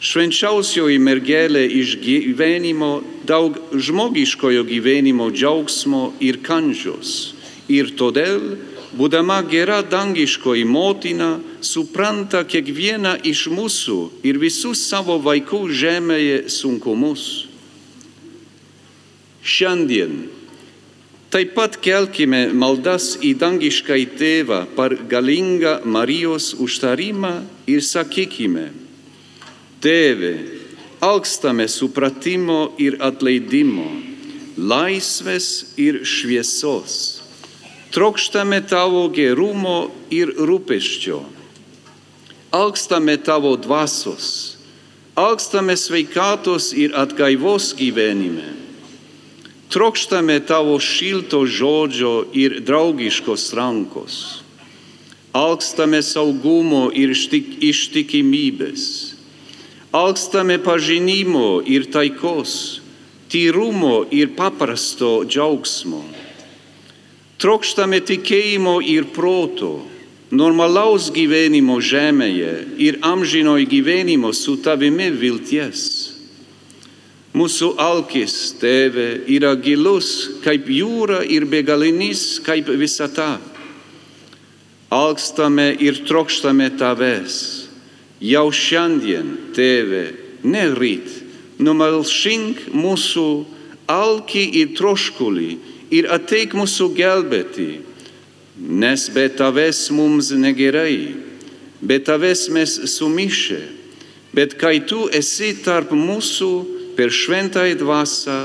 Švenčiausioji 0.00 0.96
mergelė 0.96 1.66
iš 1.76 1.98
gyvenimo 2.00 3.02
daug 3.28 3.58
žmogiškojo 3.76 4.64
gyvenimo 4.64 5.28
džiaugsmo 5.28 6.14
ir 6.24 6.40
kančios. 6.40 7.34
Ir 7.68 7.92
todėl 8.00 8.56
būdama 8.96 9.42
gera 9.50 9.82
dangiškoji 9.84 10.64
motina, 10.64 11.36
supranta 11.60 12.42
kiekvieną 12.48 13.18
iš 13.28 13.44
mūsų 13.52 13.98
ir 14.24 14.40
visus 14.40 14.86
savo 14.88 15.20
vaikų 15.20 15.66
žemėje 15.68 16.42
sunkumus. 16.48 17.28
Šiandien 19.44 20.30
taip 21.30 21.52
pat 21.54 21.76
kelkime 21.84 22.48
maldas 22.56 23.18
į 23.20 23.36
dangišką 23.38 24.00
tėvą 24.16 24.64
par 24.74 24.96
galingą 25.12 25.82
Marijos 25.84 26.54
užtarimą 26.56 27.36
ir 27.70 27.84
sakykime, 27.84 28.70
Tėve, 29.80 30.34
aukstame 31.00 31.64
supratimo 31.64 32.74
ir 32.76 32.98
atleidimo, 33.00 33.86
laisvės 34.60 35.72
ir 35.80 36.02
šviesos. 36.04 36.96
Trokštame 37.90 38.58
tavo 38.68 39.06
gerumo 39.08 39.88
ir 40.12 40.34
rūpeščio, 40.36 41.22
aukstame 42.52 43.14
tavo 43.24 43.54
dvasos, 43.56 44.26
aukstame 45.16 45.78
sveikatos 45.80 46.74
ir 46.76 46.92
atgaivos 46.92 47.70
gyvenime, 47.78 48.52
trokštame 49.72 50.36
tavo 50.44 50.76
šilto 50.76 51.46
žodžio 51.48 52.26
ir 52.36 52.58
draugiškos 52.68 53.48
rankos, 53.56 54.18
aukstame 55.32 56.02
saugumo 56.04 56.90
ir 56.92 57.16
ištikimybės, 57.16 58.84
aukstame 59.92 60.58
pažinimo 60.62 61.60
ir 61.66 61.90
taikos, 61.92 62.80
tyrumo 63.30 64.04
ir 64.10 64.34
paprasto 64.36 65.20
džiaugsmo 65.26 66.04
trokštame 67.40 68.02
tikėjimo 68.04 68.80
ir 68.84 69.08
proto, 69.16 69.80
normalaus 70.30 71.08
gyvenimo 71.14 71.78
žemėje 71.80 72.52
ir 72.78 73.00
amžinojo 73.06 73.66
gyvenimo 73.70 74.34
su 74.36 74.58
tavimi 74.60 75.08
vilties. 75.16 75.82
Mūsų 77.30 77.70
alkis, 77.78 78.34
tėve, 78.58 79.22
yra 79.30 79.54
gilus 79.54 80.42
kaip 80.44 80.66
jūra 80.68 81.22
ir 81.22 81.46
begalinis 81.48 82.40
kaip 82.44 82.68
visata. 82.74 83.38
Alkstame 84.90 85.70
ir 85.78 86.02
trokštame 86.08 86.72
tavęs. 86.76 87.59
Jau 88.20 88.50
šiandien, 88.52 89.32
tėve, 89.56 90.10
ne 90.44 90.66
ryt, 90.76 91.08
numalšink 91.60 92.66
mūsų 92.76 93.28
alkį 93.88 94.44
ir 94.60 94.74
troškulį 94.76 95.50
ir 95.96 96.08
ateik 96.12 96.52
mūsų 96.56 96.90
gelbėti, 96.98 97.70
nes 98.60 99.08
be 99.14 99.24
tavęs 99.32 99.86
mums 99.96 100.30
negerai, 100.36 101.16
be 101.80 101.96
tavęs 101.96 102.46
mes 102.52 102.76
sumišę, 102.92 103.60
bet 104.36 104.56
kai 104.60 104.78
tu 104.84 105.08
esi 105.08 105.54
tarp 105.64 105.96
mūsų 105.96 106.52
per 106.96 107.08
šventąją 107.08 107.80
dvasę, 107.80 108.40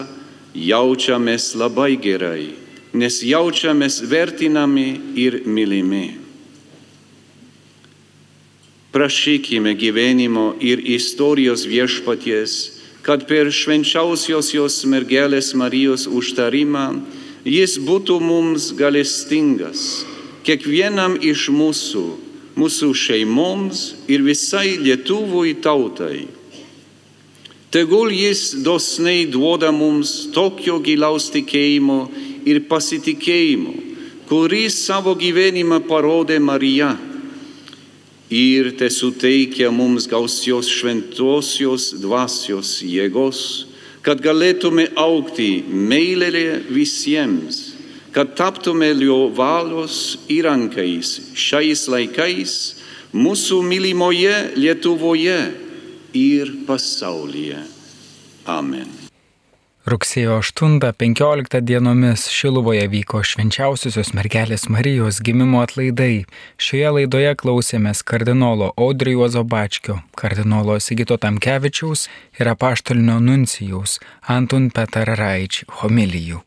jaučiamės 0.56 1.52
labai 1.60 1.98
gerai, 2.00 2.54
nes 2.96 3.20
jaučiamės 3.28 4.06
vertinami 4.08 4.88
ir 5.20 5.44
mylimi. 5.46 6.25
Prašykime 8.96 9.74
gyvenimo 9.76 10.54
ir 10.64 10.80
istorijos 10.80 11.66
viešpaties, 11.68 12.52
kad 13.04 13.26
per 13.28 13.50
švenčiausios 13.52 14.54
jos 14.54 14.78
mergelės 14.88 15.50
Marijos 15.52 16.06
užtarimą 16.08 16.86
jis 17.44 17.74
būtų 17.84 18.22
mums 18.24 18.70
galestingas, 18.80 20.06
kiekvienam 20.48 21.18
iš 21.20 21.50
mūsų, 21.52 22.04
mūsų 22.56 22.94
šeimoms 22.96 23.82
ir 24.08 24.24
visai 24.24 24.78
Lietuvui 24.80 25.58
tautai. 25.60 26.30
Tegul 27.76 28.14
jis 28.16 28.54
dosniai 28.64 29.26
duoda 29.28 29.74
mums 29.76 30.30
tokio 30.32 30.78
gilaus 30.80 31.28
tikėjimo 31.36 32.00
ir 32.48 32.64
pasitikėjimo, 32.72 33.76
kurį 34.32 34.64
savo 34.72 35.18
gyvenimą 35.20 35.82
parodė 35.84 36.40
Marija 36.40 36.94
ir 38.30 38.72
te 38.78 38.90
suteikia 38.90 39.72
mums 39.72 40.08
gausios 40.10 40.70
šventosios 40.72 41.94
dvasios 42.02 42.80
jėgos, 42.82 43.68
kad 44.06 44.22
galėtume 44.22 44.90
aukti 44.98 45.64
meilėje 45.70 46.60
visiems, 46.70 47.62
kad 48.16 48.36
taptume 48.38 48.92
jo 49.02 49.26
valios 49.36 50.18
įrankais 50.32 51.34
šiais 51.36 51.88
laikais 51.92 52.58
mūsų 53.16 53.62
mylimoje 53.66 54.36
Lietuvoje 54.56 55.40
ir 56.16 56.54
pasaulyje. 56.68 57.64
Amen. 58.46 59.05
Rugsėjo 59.86 60.40
8-15 60.42 61.60
dienomis 61.62 62.24
Šiluvoje 62.34 62.88
vyko 62.90 63.20
švenčiausiosios 63.22 64.16
mergelės 64.18 64.64
Marijos 64.74 65.20
gimimo 65.22 65.60
atlaidai. 65.62 66.24
Šioje 66.58 66.94
laidoje 66.96 67.36
klausėmės 67.38 68.02
kardinolo 68.02 68.72
Audrijuozo 68.82 69.46
Bačkio, 69.46 70.00
kardinolo 70.18 70.80
Sigito 70.82 71.20
Tamkevičiaus 71.22 72.08
ir 72.42 72.50
apaštalinio 72.56 73.20
nuncijaus 73.30 74.00
Antun 74.40 74.72
Petar 74.74 75.14
Raič 75.22 75.62
homilijų. 75.84 76.42